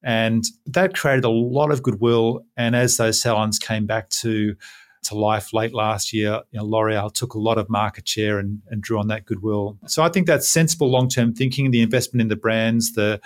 And 0.03 0.44
that 0.66 0.94
created 0.94 1.24
a 1.24 1.31
lot 1.31 1.72
of 1.72 1.83
goodwill. 1.83 2.44
And 2.57 2.74
as 2.74 2.96
those 2.96 3.20
salons 3.20 3.59
came 3.59 3.87
back 3.87 4.09
to, 4.11 4.55
to 5.03 5.14
life 5.14 5.53
late 5.53 5.74
last 5.74 6.12
year, 6.12 6.40
you 6.53 6.61
know, 6.61 6.64
L'Oreal 6.64 7.12
took 7.12 7.35
a 7.35 7.38
lot 7.38 7.59
of 7.59 7.68
market 7.68 8.09
share 8.09 8.38
and, 8.38 8.62
and 8.68 8.83
drew 8.83 8.98
on 8.98 9.09
that 9.09 9.26
goodwill. 9.26 9.76
So 9.87 10.03
I 10.03 10.09
think 10.09 10.26
that's 10.26 10.48
sensible 10.48 10.90
long 10.90 11.09
term 11.09 11.35
thinking, 11.35 11.70
the 11.70 11.83
investment 11.83 12.22
in 12.22 12.29
the 12.29 12.37
brands, 12.37 12.92
the, 12.92 13.20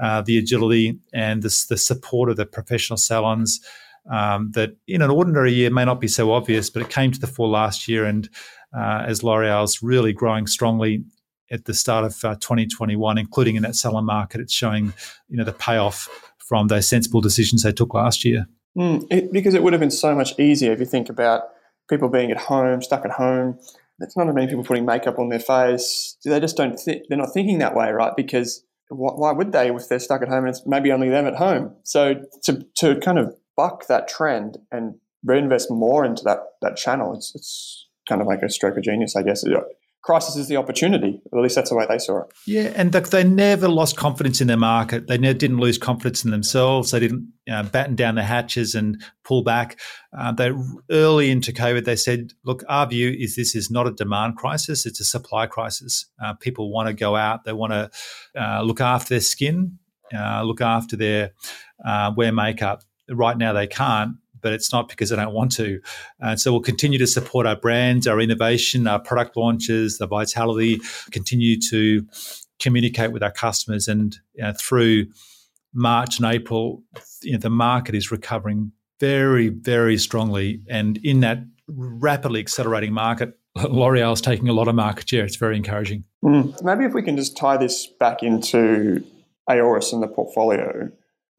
uh, 0.00 0.22
the 0.22 0.38
agility, 0.38 0.98
and 1.12 1.42
the, 1.42 1.66
the 1.68 1.76
support 1.76 2.28
of 2.28 2.36
the 2.36 2.46
professional 2.46 2.98
salons. 2.98 3.60
Um, 4.10 4.50
that 4.54 4.76
in 4.88 5.00
an 5.00 5.10
ordinary 5.10 5.52
year 5.52 5.70
may 5.70 5.84
not 5.84 6.00
be 6.00 6.08
so 6.08 6.32
obvious, 6.32 6.70
but 6.70 6.82
it 6.82 6.90
came 6.90 7.12
to 7.12 7.20
the 7.20 7.28
fore 7.28 7.48
last 7.48 7.86
year. 7.86 8.04
And 8.04 8.28
uh, 8.76 9.04
as 9.06 9.22
L'Oreal's 9.22 9.80
really 9.82 10.12
growing 10.12 10.48
strongly 10.48 11.04
at 11.52 11.66
the 11.66 11.74
start 11.74 12.04
of 12.04 12.24
uh, 12.24 12.34
2021, 12.36 13.18
including 13.18 13.56
in 13.56 13.62
that 13.62 13.76
salon 13.76 14.06
market. 14.06 14.40
It's 14.40 14.54
showing, 14.54 14.92
you 15.28 15.36
know, 15.36 15.44
the 15.44 15.52
payoff 15.52 16.08
from 16.38 16.68
those 16.68 16.88
sensible 16.88 17.20
decisions 17.20 17.62
they 17.62 17.72
took 17.72 17.94
last 17.94 18.24
year. 18.24 18.46
Mm, 18.76 19.06
it, 19.10 19.32
because 19.32 19.54
it 19.54 19.62
would 19.62 19.74
have 19.74 19.80
been 19.80 19.90
so 19.90 20.14
much 20.14 20.38
easier 20.38 20.72
if 20.72 20.80
you 20.80 20.86
think 20.86 21.10
about 21.10 21.42
people 21.90 22.08
being 22.08 22.30
at 22.30 22.38
home, 22.38 22.80
stuck 22.80 23.04
at 23.04 23.12
home. 23.12 23.58
There's 23.98 24.16
not 24.16 24.34
many 24.34 24.46
people 24.46 24.64
putting 24.64 24.86
makeup 24.86 25.18
on 25.18 25.28
their 25.28 25.38
face. 25.38 26.16
They 26.24 26.40
just 26.40 26.56
don't. 26.56 26.76
Th- 26.78 27.02
they're 27.08 27.18
not 27.18 27.32
thinking 27.34 27.58
that 27.58 27.76
way, 27.76 27.90
right? 27.92 28.16
Because 28.16 28.64
wh- 28.88 29.18
why 29.18 29.32
would 29.32 29.52
they 29.52 29.70
if 29.70 29.88
they're 29.88 29.98
stuck 29.98 30.22
at 30.22 30.28
home 30.28 30.46
and 30.46 30.48
it's 30.48 30.66
maybe 30.66 30.90
only 30.90 31.10
them 31.10 31.26
at 31.26 31.36
home? 31.36 31.76
So 31.84 32.14
to 32.44 32.66
to 32.76 32.98
kind 33.00 33.18
of 33.18 33.36
buck 33.56 33.86
that 33.86 34.08
trend 34.08 34.58
and 34.70 34.94
reinvest 35.24 35.70
more 35.70 36.04
into 36.04 36.22
that 36.24 36.40
that 36.60 36.76
channel, 36.76 37.14
it's 37.14 37.34
it's 37.34 37.88
kind 38.08 38.20
of 38.20 38.26
like 38.26 38.42
a 38.42 38.48
stroke 38.48 38.76
of 38.76 38.82
genius, 38.82 39.16
I 39.16 39.22
guess 39.22 39.44
crisis 40.02 40.36
is 40.36 40.48
the 40.48 40.56
opportunity. 40.56 41.20
At 41.32 41.38
least 41.38 41.54
that's 41.54 41.70
the 41.70 41.76
way 41.76 41.86
they 41.88 41.98
saw 41.98 42.22
it. 42.22 42.32
Yeah, 42.46 42.72
and 42.74 42.92
they 42.92 43.24
never 43.24 43.68
lost 43.68 43.96
confidence 43.96 44.40
in 44.40 44.48
their 44.48 44.56
market. 44.56 45.06
They 45.06 45.16
never, 45.16 45.38
didn't 45.38 45.58
lose 45.58 45.78
confidence 45.78 46.24
in 46.24 46.30
themselves. 46.30 46.90
They 46.90 47.00
didn't 47.00 47.32
batten 47.46 47.94
down 47.94 48.16
the 48.16 48.22
hatches 48.22 48.74
and 48.74 49.02
pull 49.24 49.42
back. 49.42 49.80
Uh, 50.16 50.32
they 50.32 50.52
early 50.90 51.30
into 51.30 51.52
COVID, 51.52 51.84
they 51.84 51.96
said, 51.96 52.32
"Look, 52.44 52.64
our 52.68 52.86
view 52.86 53.14
is 53.16 53.36
this 53.36 53.54
is 53.54 53.70
not 53.70 53.86
a 53.86 53.92
demand 53.92 54.36
crisis; 54.36 54.84
it's 54.84 55.00
a 55.00 55.04
supply 55.04 55.46
crisis. 55.46 56.06
Uh, 56.22 56.34
people 56.34 56.72
want 56.72 56.88
to 56.88 56.94
go 56.94 57.16
out. 57.16 57.44
They 57.44 57.52
want 57.52 57.72
to 57.72 57.90
uh, 58.40 58.62
look 58.62 58.80
after 58.80 59.14
their 59.14 59.20
skin, 59.20 59.78
uh, 60.14 60.42
look 60.42 60.60
after 60.60 60.96
their 60.96 61.32
uh, 61.84 62.12
wear 62.16 62.32
makeup. 62.32 62.82
Right 63.12 63.36
now, 63.36 63.52
they 63.52 63.66
can't, 63.66 64.16
but 64.40 64.52
it's 64.52 64.72
not 64.72 64.88
because 64.88 65.10
they 65.10 65.16
don't 65.16 65.32
want 65.32 65.52
to. 65.52 65.80
And 66.20 66.40
so 66.40 66.52
we'll 66.52 66.60
continue 66.60 66.98
to 66.98 67.06
support 67.06 67.46
our 67.46 67.56
brands, 67.56 68.06
our 68.06 68.20
innovation, 68.20 68.86
our 68.86 68.98
product 68.98 69.36
launches, 69.36 69.98
the 69.98 70.06
vitality, 70.06 70.80
continue 71.10 71.58
to 71.70 72.06
communicate 72.58 73.12
with 73.12 73.22
our 73.22 73.32
customers. 73.32 73.88
And 73.88 74.16
you 74.34 74.42
know, 74.42 74.52
through 74.52 75.06
March 75.72 76.18
and 76.18 76.26
April, 76.26 76.82
you 77.22 77.32
know, 77.32 77.38
the 77.38 77.50
market 77.50 77.94
is 77.94 78.10
recovering 78.10 78.72
very, 79.00 79.48
very 79.48 79.96
strongly. 79.98 80.62
And 80.68 80.98
in 80.98 81.20
that 81.20 81.38
rapidly 81.68 82.40
accelerating 82.40 82.92
market, 82.92 83.38
L'Oreal 83.56 84.12
is 84.12 84.20
taking 84.20 84.48
a 84.48 84.52
lot 84.52 84.68
of 84.68 84.74
market 84.74 85.08
share. 85.08 85.24
It's 85.24 85.36
very 85.36 85.56
encouraging. 85.56 86.04
Mm. 86.24 86.62
Maybe 86.62 86.84
if 86.84 86.94
we 86.94 87.02
can 87.02 87.16
just 87.16 87.36
tie 87.36 87.56
this 87.56 87.86
back 87.86 88.22
into 88.22 89.04
Aoris 89.50 89.92
and 89.92 90.02
the 90.02 90.08
portfolio. 90.08 90.90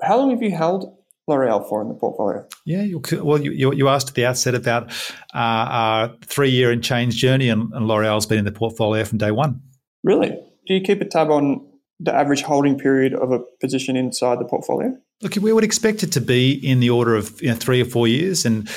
How 0.01 0.17
long 0.17 0.31
have 0.31 0.41
you 0.41 0.51
held 0.51 0.95
L'Oreal 1.27 1.67
for 1.67 1.81
in 1.81 1.87
the 1.87 1.93
portfolio? 1.93 2.45
Yeah, 2.65 2.81
you, 2.81 3.01
well, 3.21 3.41
you, 3.41 3.73
you 3.73 3.87
asked 3.87 4.09
at 4.09 4.15
the 4.15 4.25
outset 4.25 4.55
about 4.55 4.91
uh, 5.33 5.37
our 5.37 6.15
three 6.25 6.49
year 6.49 6.71
and 6.71 6.83
change 6.83 7.15
journey, 7.15 7.49
and, 7.49 7.71
and 7.73 7.87
L'Oreal's 7.87 8.25
been 8.25 8.39
in 8.39 8.45
the 8.45 8.51
portfolio 8.51 9.03
from 9.05 9.17
day 9.17 9.31
one. 9.31 9.61
Really? 10.03 10.29
Do 10.67 10.73
you 10.73 10.81
keep 10.81 11.01
a 11.01 11.05
tab 11.05 11.29
on 11.29 11.65
the 11.99 12.13
average 12.13 12.41
holding 12.41 12.77
period 12.77 13.13
of 13.13 13.31
a 13.31 13.39
position 13.61 13.95
inside 13.95 14.39
the 14.39 14.45
portfolio? 14.45 14.97
Look, 15.21 15.35
we 15.35 15.53
would 15.53 15.63
expect 15.63 16.03
it 16.03 16.11
to 16.13 16.21
be 16.21 16.51
in 16.51 16.81
the 16.81 16.89
order 16.89 17.15
of 17.15 17.41
you 17.41 17.49
know, 17.49 17.55
three 17.55 17.81
or 17.81 17.85
four 17.85 18.07
years, 18.07 18.45
and 18.45 18.69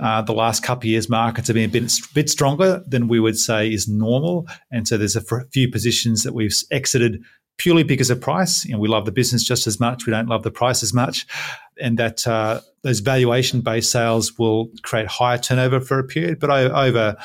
uh, 0.00 0.22
the 0.22 0.32
last 0.32 0.62
couple 0.62 0.82
of 0.82 0.90
years 0.90 1.08
markets 1.08 1.48
have 1.48 1.54
been 1.54 1.68
a 1.68 1.72
bit, 1.72 1.92
bit 2.14 2.30
stronger 2.30 2.82
than 2.86 3.06
we 3.08 3.20
would 3.20 3.38
say 3.38 3.68
is 3.68 3.86
normal, 3.86 4.48
and 4.72 4.88
so 4.88 4.98
there's 4.98 5.16
a 5.16 5.22
few 5.52 5.70
positions 5.70 6.24
that 6.24 6.34
we've 6.34 6.56
exited 6.72 7.22
purely 7.58 7.82
because 7.82 8.10
of 8.10 8.20
price. 8.20 8.64
You 8.64 8.72
know, 8.72 8.78
we 8.78 8.88
love 8.88 9.04
the 9.04 9.12
business 9.12 9.44
just 9.44 9.66
as 9.66 9.78
much. 9.78 10.06
We 10.06 10.10
don't 10.10 10.28
love 10.28 10.42
the 10.42 10.50
price 10.50 10.82
as 10.82 10.92
much, 10.92 11.26
and 11.80 11.98
that 11.98 12.26
uh, 12.26 12.60
those 12.82 13.00
valuation-based 13.00 13.90
sales 13.90 14.38
will 14.38 14.70
create 14.82 15.06
higher 15.06 15.38
turnover 15.38 15.80
for 15.80 15.98
a 15.98 16.04
period. 16.04 16.38
But 16.38 16.50
over 16.50 17.16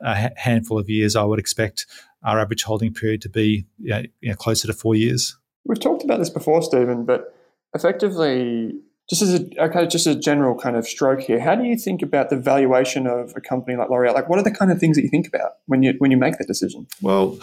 a 0.00 0.30
handful 0.36 0.78
of 0.78 0.88
years, 0.88 1.16
I 1.16 1.24
would 1.24 1.38
expect 1.38 1.86
our 2.22 2.40
average 2.40 2.62
holding 2.62 2.92
period 2.92 3.22
to 3.22 3.28
be 3.28 3.66
you 3.78 3.90
know, 3.90 4.02
you 4.20 4.30
know, 4.30 4.34
closer 4.34 4.66
to 4.66 4.72
four 4.72 4.94
years. 4.94 5.36
We've 5.64 5.80
talked 5.80 6.04
about 6.04 6.18
this 6.18 6.30
before, 6.30 6.62
Stephen, 6.62 7.04
but 7.04 7.34
effectively, 7.74 8.72
just 9.08 9.22
as 9.22 9.34
a 9.34 9.62
okay, 9.62 9.86
just 9.86 10.06
a 10.06 10.14
general 10.14 10.58
kind 10.58 10.76
of 10.76 10.86
stroke 10.86 11.20
here, 11.20 11.40
how 11.40 11.54
do 11.54 11.64
you 11.64 11.76
think 11.76 12.02
about 12.02 12.30
the 12.30 12.36
valuation 12.36 13.06
of 13.06 13.32
a 13.36 13.40
company 13.40 13.76
like 13.76 13.90
L'Oreal? 13.90 14.14
Like, 14.14 14.28
what 14.28 14.38
are 14.38 14.42
the 14.42 14.50
kind 14.50 14.70
of 14.70 14.78
things 14.78 14.96
that 14.96 15.02
you 15.02 15.08
think 15.08 15.26
about 15.26 15.52
when 15.66 15.82
you 15.82 15.94
when 15.98 16.10
you 16.10 16.16
make 16.16 16.38
that 16.38 16.46
decision? 16.46 16.86
Well 17.00 17.38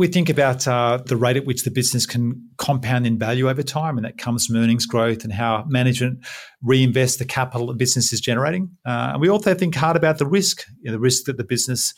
we 0.00 0.06
think 0.06 0.30
about 0.30 0.66
uh, 0.66 0.98
the 1.04 1.14
rate 1.14 1.36
at 1.36 1.44
which 1.44 1.64
the 1.64 1.70
business 1.70 2.06
can 2.06 2.48
compound 2.56 3.06
in 3.06 3.18
value 3.18 3.50
over 3.50 3.62
time, 3.62 3.98
and 3.98 4.06
that 4.06 4.16
comes 4.16 4.46
from 4.46 4.56
earnings 4.56 4.86
growth 4.86 5.24
and 5.24 5.32
how 5.34 5.62
management 5.68 6.24
reinvests 6.64 7.18
the 7.18 7.24
capital 7.26 7.66
the 7.66 7.74
business 7.74 8.10
is 8.10 8.18
generating. 8.18 8.70
Uh, 8.86 9.10
and 9.12 9.20
we 9.20 9.28
also 9.28 9.52
think 9.52 9.74
hard 9.74 9.98
about 9.98 10.16
the 10.16 10.24
risk, 10.24 10.64
you 10.80 10.86
know, 10.86 10.92
the 10.92 10.98
risk 10.98 11.26
that 11.26 11.36
the 11.36 11.44
business 11.44 11.92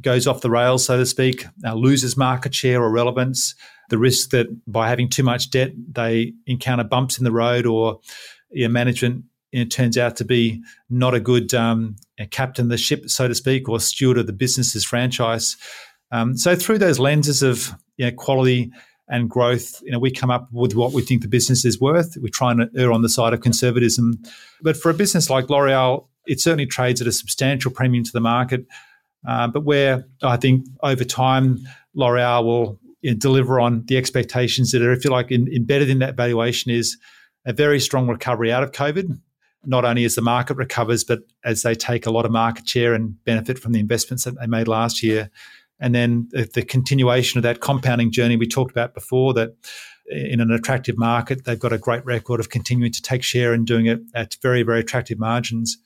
goes 0.00 0.26
off 0.26 0.40
the 0.40 0.48
rails, 0.48 0.86
so 0.86 0.96
to 0.96 1.04
speak, 1.04 1.44
uh, 1.66 1.74
loses 1.74 2.16
market 2.16 2.54
share 2.54 2.82
or 2.82 2.90
relevance, 2.90 3.54
the 3.90 3.98
risk 3.98 4.30
that 4.30 4.46
by 4.66 4.88
having 4.88 5.10
too 5.10 5.22
much 5.22 5.50
debt, 5.50 5.72
they 5.92 6.32
encounter 6.46 6.82
bumps 6.82 7.18
in 7.18 7.24
the 7.24 7.30
road 7.30 7.66
or 7.66 8.00
you 8.52 8.66
know, 8.66 8.72
management 8.72 9.22
turns 9.70 9.98
out 9.98 10.16
to 10.16 10.24
be 10.24 10.64
not 10.88 11.12
a 11.12 11.20
good 11.20 11.52
um, 11.52 11.96
captain 12.30 12.64
of 12.64 12.70
the 12.70 12.78
ship, 12.78 13.08
so 13.10 13.28
to 13.28 13.34
speak, 13.34 13.68
or 13.68 13.78
steward 13.78 14.16
of 14.16 14.26
the 14.26 14.32
business's 14.32 14.82
franchise. 14.82 15.58
Um, 16.14 16.36
so 16.36 16.54
through 16.54 16.78
those 16.78 17.00
lenses 17.00 17.42
of 17.42 17.74
you 17.96 18.06
know, 18.06 18.12
quality 18.12 18.70
and 19.08 19.28
growth, 19.28 19.82
you 19.82 19.90
know, 19.90 19.98
we 19.98 20.12
come 20.12 20.30
up 20.30 20.48
with 20.52 20.76
what 20.76 20.92
we 20.92 21.02
think 21.02 21.22
the 21.22 21.28
business 21.28 21.64
is 21.64 21.80
worth. 21.80 22.16
We 22.22 22.30
try 22.30 22.52
and 22.52 22.70
err 22.76 22.92
on 22.92 23.02
the 23.02 23.08
side 23.08 23.34
of 23.34 23.40
conservatism. 23.40 24.22
But 24.62 24.76
for 24.76 24.90
a 24.90 24.94
business 24.94 25.28
like 25.28 25.50
L'Oreal, 25.50 26.06
it 26.26 26.40
certainly 26.40 26.66
trades 26.66 27.00
at 27.00 27.08
a 27.08 27.12
substantial 27.12 27.72
premium 27.72 28.04
to 28.04 28.12
the 28.12 28.20
market. 28.20 28.64
Uh, 29.28 29.48
but 29.48 29.64
where 29.64 30.06
I 30.22 30.36
think 30.36 30.66
over 30.84 31.02
time, 31.02 31.58
L'Oreal 31.94 32.44
will 32.44 32.78
you 33.00 33.10
know, 33.10 33.16
deliver 33.16 33.58
on 33.58 33.84
the 33.86 33.96
expectations 33.96 34.70
that 34.70 34.82
are, 34.82 34.92
if 34.92 35.04
you 35.04 35.10
like, 35.10 35.32
in, 35.32 35.48
embedded 35.48 35.90
in 35.90 35.98
that 35.98 36.16
valuation 36.16 36.70
is 36.70 36.96
a 37.44 37.52
very 37.52 37.80
strong 37.80 38.06
recovery 38.06 38.52
out 38.52 38.62
of 38.62 38.70
COVID. 38.70 39.18
Not 39.66 39.84
only 39.84 40.04
as 40.04 40.14
the 40.14 40.22
market 40.22 40.58
recovers, 40.58 41.02
but 41.02 41.20
as 41.44 41.62
they 41.62 41.74
take 41.74 42.06
a 42.06 42.10
lot 42.10 42.24
of 42.24 42.30
market 42.30 42.68
share 42.68 42.94
and 42.94 43.22
benefit 43.24 43.58
from 43.58 43.72
the 43.72 43.80
investments 43.80 44.22
that 44.24 44.38
they 44.38 44.46
made 44.46 44.68
last 44.68 45.02
year. 45.02 45.30
And 45.80 45.94
then 45.94 46.28
the, 46.30 46.48
the 46.52 46.62
continuation 46.62 47.38
of 47.38 47.42
that 47.42 47.60
compounding 47.60 48.10
journey 48.10 48.36
we 48.36 48.46
talked 48.46 48.70
about 48.70 48.94
before, 48.94 49.34
that 49.34 49.54
in 50.06 50.40
an 50.40 50.50
attractive 50.50 50.98
market, 50.98 51.44
they've 51.44 51.58
got 51.58 51.72
a 51.72 51.78
great 51.78 52.04
record 52.04 52.40
of 52.40 52.50
continuing 52.50 52.92
to 52.92 53.02
take 53.02 53.22
share 53.22 53.52
and 53.52 53.66
doing 53.66 53.86
it 53.86 54.00
at 54.14 54.36
very, 54.42 54.62
very 54.62 54.80
attractive 54.80 55.18
margins. 55.18 55.78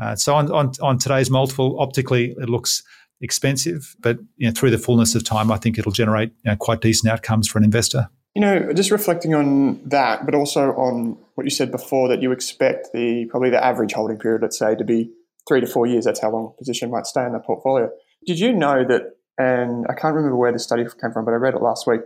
Uh, 0.00 0.16
so 0.16 0.34
on, 0.34 0.50
on, 0.50 0.72
on 0.80 0.98
today's 0.98 1.30
multiple, 1.30 1.78
optically, 1.80 2.34
it 2.38 2.48
looks 2.48 2.82
expensive, 3.20 3.94
but 4.00 4.18
you 4.36 4.48
know, 4.48 4.52
through 4.52 4.70
the 4.70 4.78
fullness 4.78 5.14
of 5.14 5.22
time, 5.24 5.52
I 5.52 5.56
think 5.56 5.78
it'll 5.78 5.92
generate 5.92 6.30
you 6.44 6.50
know, 6.50 6.56
quite 6.56 6.80
decent 6.80 7.12
outcomes 7.12 7.48
for 7.48 7.58
an 7.58 7.64
investor. 7.64 8.08
You 8.34 8.40
know, 8.40 8.72
just 8.72 8.90
reflecting 8.90 9.34
on 9.34 9.80
that, 9.88 10.24
but 10.24 10.34
also 10.34 10.70
on 10.72 11.18
what 11.34 11.44
you 11.44 11.50
said 11.50 11.70
before 11.70 12.08
that 12.08 12.22
you 12.22 12.32
expect 12.32 12.88
the 12.92 13.26
probably 13.30 13.50
the 13.50 13.62
average 13.62 13.92
holding 13.92 14.18
period, 14.18 14.42
let's 14.42 14.58
say, 14.58 14.74
to 14.74 14.84
be 14.84 15.12
three 15.46 15.60
to 15.60 15.66
four 15.66 15.86
years. 15.86 16.04
That's 16.04 16.20
how 16.20 16.30
long 16.30 16.52
a 16.52 16.58
position 16.58 16.90
might 16.90 17.06
stay 17.06 17.24
in 17.24 17.32
the 17.32 17.40
portfolio. 17.40 17.90
Did 18.26 18.38
you 18.38 18.52
know 18.52 18.84
that? 18.88 19.11
And 19.38 19.86
I 19.88 19.94
can't 19.94 20.14
remember 20.14 20.36
where 20.36 20.52
the 20.52 20.58
study 20.58 20.84
came 21.00 21.12
from, 21.12 21.24
but 21.24 21.32
I 21.32 21.36
read 21.36 21.54
it 21.54 21.62
last 21.62 21.86
week. 21.86 22.02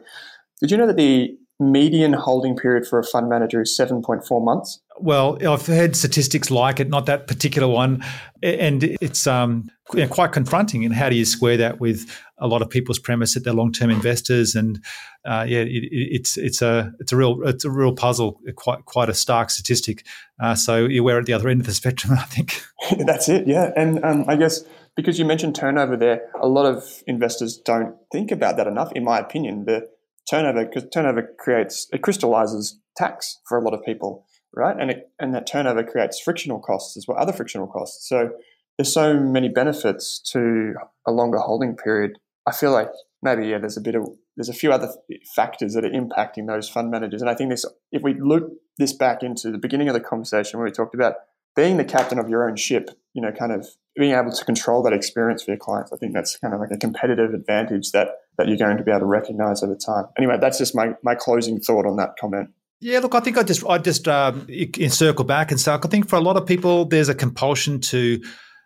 Did 0.61 0.71
you 0.71 0.77
know 0.77 0.87
that 0.87 0.97
the 0.97 1.37
median 1.59 2.13
holding 2.13 2.55
period 2.55 2.87
for 2.87 2.99
a 2.99 3.05
fund 3.05 3.29
manager 3.29 3.63
is 3.63 3.77
7.4 3.79 4.45
months? 4.45 4.81
Well, 4.99 5.39
I've 5.47 5.67
heard 5.67 5.97
statistics 5.97 6.51
like 6.51 6.81
it, 6.81 6.89
not 6.89 7.07
that 7.07 7.27
particular 7.27 7.69
one, 7.69 8.03
and 8.43 8.83
it's 8.83 9.27
um, 9.27 9.71
you 9.93 10.01
know, 10.01 10.09
quite 10.09 10.33
confronting. 10.33 10.85
And 10.85 10.95
how 10.95 11.11
do 11.11 11.17
you 11.17 11.25
square 11.25 11.57
that 11.59 11.81
with 11.81 12.11
a 12.39 12.47
lot 12.47 12.63
of 12.63 12.71
people's 12.71 12.99
premise 12.99 13.35
that 13.35 13.45
they're 13.45 13.53
long-term 13.53 13.91
investors? 13.91 14.55
And 14.55 14.83
uh, 15.27 15.45
yeah, 15.47 15.61
it, 15.61 15.89
it's 15.91 16.39
it's 16.39 16.63
a 16.63 16.93
it's 16.99 17.13
a 17.13 17.17
real 17.17 17.43
it's 17.47 17.65
a 17.65 17.71
real 17.71 17.95
puzzle, 17.95 18.41
quite 18.57 18.85
quite 18.87 19.11
a 19.11 19.15
stark 19.15 19.51
statistic. 19.51 20.07
Uh, 20.41 20.55
so 20.55 20.87
you're 20.87 21.19
at 21.19 21.27
the 21.27 21.35
other 21.35 21.49
end 21.49 21.61
of 21.61 21.67
the 21.67 21.75
spectrum, 21.75 22.15
I 22.19 22.25
think. 22.25 22.63
That's 23.07 23.29
it, 23.29 23.47
yeah. 23.47 23.73
And 23.77 24.03
um, 24.05 24.25
I 24.29 24.37
guess 24.37 24.65
because 24.97 25.19
you 25.19 25.25
mentioned 25.25 25.55
turnover 25.55 25.97
there, 25.97 26.31
a 26.41 26.49
lot 26.49 26.67
of 26.67 27.03
investors 27.07 27.59
don't 27.59 27.97
think 28.11 28.31
about 28.31 28.57
that 28.57 28.67
enough, 28.67 28.91
in 28.93 29.05
my 29.05 29.19
opinion. 29.19 29.65
The 29.67 29.89
turnover 30.29 30.65
because 30.65 30.89
turnover 30.93 31.31
creates 31.39 31.87
it 31.93 32.03
crystallizes 32.03 32.81
tax 32.97 33.39
for 33.47 33.59
a 33.59 33.63
lot 33.63 33.75
of 33.75 33.85
people, 33.85 34.27
right? 34.55 34.77
And 34.79 34.91
it, 34.91 35.11
and 35.21 35.35
that 35.35 35.47
turnover 35.47 35.85
creates 35.85 36.19
frictional 36.19 36.59
costs 36.59 36.97
as 36.97 37.07
well, 37.07 37.19
other 37.19 37.33
frictional 37.33 37.67
costs. 37.67 38.09
So 38.09 38.31
there's 38.79 38.93
so 38.93 39.21
many 39.21 39.49
benefits 39.49 40.21
to 40.33 40.75
a 41.07 41.13
longer 41.13 41.39
holding 41.39 41.77
period. 41.77 42.13
I 42.47 42.53
feel 42.53 42.73
like 42.73 42.91
maybe 43.23 43.49
yeah, 43.49 43.59
there's 43.59 43.77
a 43.77 43.83
bit 43.83 43.95
of 43.95 44.09
there's 44.37 44.49
a 44.49 44.55
few 44.55 44.73
other 44.73 44.93
factors 45.35 45.75
that 45.75 45.85
are 45.85 45.91
impacting 45.91 46.47
those 46.47 46.69
fund 46.69 46.91
managers, 46.91 47.21
and 47.21 47.31
I 47.31 47.35
think 47.35 47.51
this 47.51 47.67
if 47.93 48.03
we 48.03 48.15
look 48.19 48.51
this 48.79 48.93
back 48.95 49.23
into 49.23 49.51
the 49.51 49.59
beginning 49.59 49.89
of 49.89 49.95
the 49.95 50.01
conversation 50.01 50.59
where 50.59 50.67
we 50.67 50.73
talked 50.73 50.95
about 50.95 51.15
being 51.57 51.79
the 51.79 51.85
captain 51.85 52.19
of 52.19 52.29
your 52.29 52.49
own 52.49 52.57
ship, 52.57 52.91
you 53.15 53.23
know, 53.23 53.33
kind 53.33 53.51
of 53.51 53.67
being 53.97 54.13
able 54.13 54.31
to 54.31 54.45
control 54.45 54.83
that 54.83 54.93
experience 54.93 55.43
for 55.43 55.53
your 55.53 55.59
clients, 55.59 55.93
I 55.93 55.97
think 55.97 56.13
that's 56.13 56.37
kind 56.37 56.53
of 56.53 56.61
like 56.61 56.71
a 56.71 56.77
competitive 56.77 57.33
advantage 57.33 57.93
that 57.93 58.09
that 58.37 58.49
you're 58.49 58.59
going 58.59 58.77
to 58.77 58.85
be 58.85 58.91
able 58.91 59.01
to 59.01 59.07
recognize 59.07 59.63
over 59.63 59.75
time. 59.75 60.05
Anyway, 60.19 60.37
that's 60.41 60.59
just 60.59 60.75
my 60.75 60.91
my 61.03 61.15
closing 61.15 61.59
thought 61.59 61.87
on 61.87 61.97
that 61.97 62.11
comment. 62.21 62.51
Yeah, 62.81 62.99
look, 62.99 63.15
I 63.15 63.21
think 63.21 63.39
I 63.39 63.43
just 63.43 63.65
I 63.67 63.79
just 63.79 64.07
um, 64.07 64.47
circle 64.89 65.25
back 65.25 65.51
and 65.51 65.59
say 65.59 65.73
I 65.73 65.79
think 65.79 66.09
for 66.09 66.17
a 66.17 66.21
lot 66.21 66.37
of 66.37 66.47
people, 66.47 66.85
there's 66.85 67.09
a 67.09 67.15
compulsion 67.15 67.81
to 67.81 68.21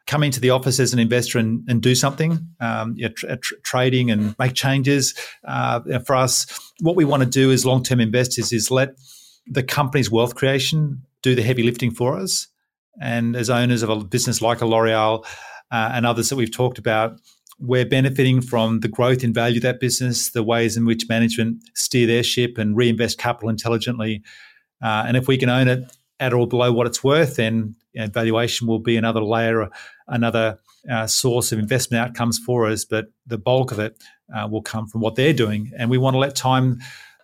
come 0.07 0.25
into 0.25 0.41
the 0.41 0.51
office 0.51 0.81
as 0.81 0.93
an 0.93 0.99
investor 0.99 1.39
and, 1.39 1.63
and 1.69 1.81
do 1.81 1.95
something, 1.95 2.39
um, 2.59 2.95
yeah, 2.97 3.09
tra- 3.15 3.37
tra- 3.37 3.61
trading 3.61 4.11
and 4.11 4.35
make 4.39 4.55
changes. 4.55 5.15
Uh, 5.45 5.81
for 6.05 6.17
us, 6.17 6.47
what 6.81 6.97
we 6.97 7.05
want 7.05 7.23
to 7.23 7.29
do 7.29 7.53
as 7.53 7.65
long 7.65 7.85
term 7.85 8.01
investors 8.01 8.53
is 8.53 8.71
let 8.73 8.91
the 9.47 9.63
company's 9.63 10.11
wealth 10.11 10.35
creation 10.35 11.03
do 11.23 11.37
the 11.37 11.43
heavy 11.43 11.63
lifting 11.63 11.93
for 11.93 12.17
us. 12.19 12.49
And 13.01 13.35
as 13.35 13.51
owners 13.51 13.83
of 13.83 13.91
a 13.91 14.05
business 14.05 14.43
like 14.43 14.61
a 14.61 14.67
L'Oreal 14.67 15.25
uh, 15.71 15.91
and 15.95 16.07
others 16.07 16.29
that 16.29 16.37
we've 16.37 16.55
talked 16.55 16.79
about, 16.79 17.19
we're 17.59 17.87
benefiting 17.87 18.41
from 18.41 18.81
the 18.81 18.89
growth 18.89 19.23
in 19.23 19.35
value 19.35 19.59
of 19.59 19.63
that 19.63 19.81
business, 19.81 20.31
the 20.31 20.43
ways 20.43 20.77
in 20.77 20.87
which 20.87 21.09
management 21.09 21.63
steer 21.75 22.07
their 22.07 22.23
ship 22.23 22.57
and 22.59 22.77
reinvest 22.77 23.19
capital 23.19 23.49
intelligently. 23.49 24.23
Uh, 24.83 25.05
and 25.07 25.17
if 25.17 25.29
we 25.29 25.37
can 25.37 25.49
own 25.49 25.69
it 25.69 25.85
at 26.21 26.33
or 26.33 26.47
below 26.47 26.73
what 26.73 26.87
it's 26.87 27.05
worth, 27.05 27.37
then 27.37 27.75
you 27.93 28.01
know, 28.01 28.07
valuation 28.07 28.67
will 28.67 28.79
be 28.79 28.97
another 28.97 29.23
layer, 29.23 29.69
another 30.09 30.59
uh, 30.91 31.07
source 31.07 31.53
of 31.53 31.59
investment 31.59 32.03
outcomes 32.03 32.39
for 32.39 32.67
us. 32.67 32.85
But 32.85 33.07
the 33.27 33.39
bulk 33.39 33.73
of 33.73 33.79
it 33.79 34.03
uh, 34.35 34.49
will 34.49 34.63
come 34.63 34.87
from 34.87 35.01
what 35.01 35.17
they're 35.17 35.33
doing, 35.33 35.73
and 35.77 35.91
we 35.91 35.99
want 35.99 36.15
to 36.15 36.19
let 36.19 36.35
time 36.35 36.79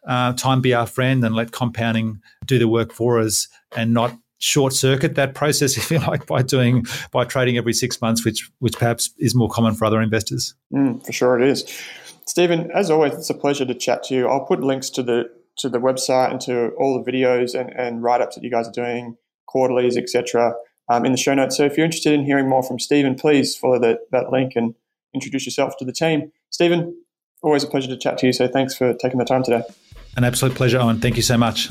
uh, 0.06 0.32
time 0.34 0.60
be 0.60 0.74
our 0.74 0.86
friend 0.86 1.24
and 1.24 1.34
let 1.34 1.50
compounding 1.50 2.20
do 2.44 2.58
the 2.58 2.68
work 2.68 2.92
for 2.92 3.20
us, 3.20 3.48
and 3.76 3.94
not 3.94 4.16
short 4.38 4.72
circuit 4.72 5.14
that 5.14 5.34
process, 5.34 5.76
if 5.78 5.90
you 5.90 5.98
like, 5.98 6.26
by 6.26 6.42
doing 6.42 6.84
by 7.12 7.24
trading 7.24 7.56
every 7.56 7.72
six 7.72 8.00
months, 8.00 8.24
which 8.24 8.50
which 8.58 8.74
perhaps 8.74 9.10
is 9.18 9.34
more 9.34 9.48
common 9.48 9.74
for 9.74 9.84
other 9.84 10.00
investors. 10.00 10.54
Mm, 10.72 11.04
for 11.04 11.12
sure, 11.12 11.40
it 11.40 11.48
is. 11.48 11.64
Stephen, 12.26 12.70
as 12.72 12.90
always, 12.90 13.14
it's 13.14 13.30
a 13.30 13.34
pleasure 13.34 13.64
to 13.64 13.74
chat 13.74 14.02
to 14.04 14.14
you. 14.14 14.28
I'll 14.28 14.44
put 14.44 14.60
links 14.60 14.90
to 14.90 15.02
the 15.02 15.30
to 15.58 15.68
the 15.68 15.78
website 15.78 16.30
and 16.30 16.40
to 16.42 16.70
all 16.78 17.02
the 17.02 17.10
videos 17.10 17.58
and, 17.58 17.70
and 17.70 18.02
write 18.02 18.20
ups 18.20 18.34
that 18.34 18.44
you 18.44 18.50
guys 18.50 18.68
are 18.68 18.72
doing, 18.72 19.16
quarterlies, 19.46 19.96
etc. 19.96 20.54
Um, 20.88 21.04
in 21.04 21.10
the 21.10 21.18
show 21.18 21.34
notes. 21.34 21.56
So 21.56 21.64
if 21.64 21.76
you're 21.76 21.84
interested 21.84 22.12
in 22.12 22.24
hearing 22.24 22.48
more 22.48 22.62
from 22.62 22.78
Stephen, 22.78 23.16
please 23.16 23.56
follow 23.56 23.80
that, 23.80 24.02
that 24.12 24.30
link 24.30 24.52
and 24.54 24.72
introduce 25.12 25.44
yourself 25.44 25.76
to 25.78 25.84
the 25.84 25.92
team. 25.92 26.30
Stephen, 26.50 26.96
always 27.42 27.64
a 27.64 27.66
pleasure 27.66 27.88
to 27.88 27.96
chat 27.96 28.18
to 28.18 28.26
you. 28.26 28.32
So 28.32 28.46
thanks 28.46 28.76
for 28.76 28.94
taking 28.94 29.18
the 29.18 29.24
time 29.24 29.42
today. 29.42 29.62
An 30.16 30.22
absolute 30.22 30.54
pleasure, 30.54 30.78
Owen. 30.78 31.00
Thank 31.00 31.16
you 31.16 31.22
so 31.22 31.36
much. 31.36 31.70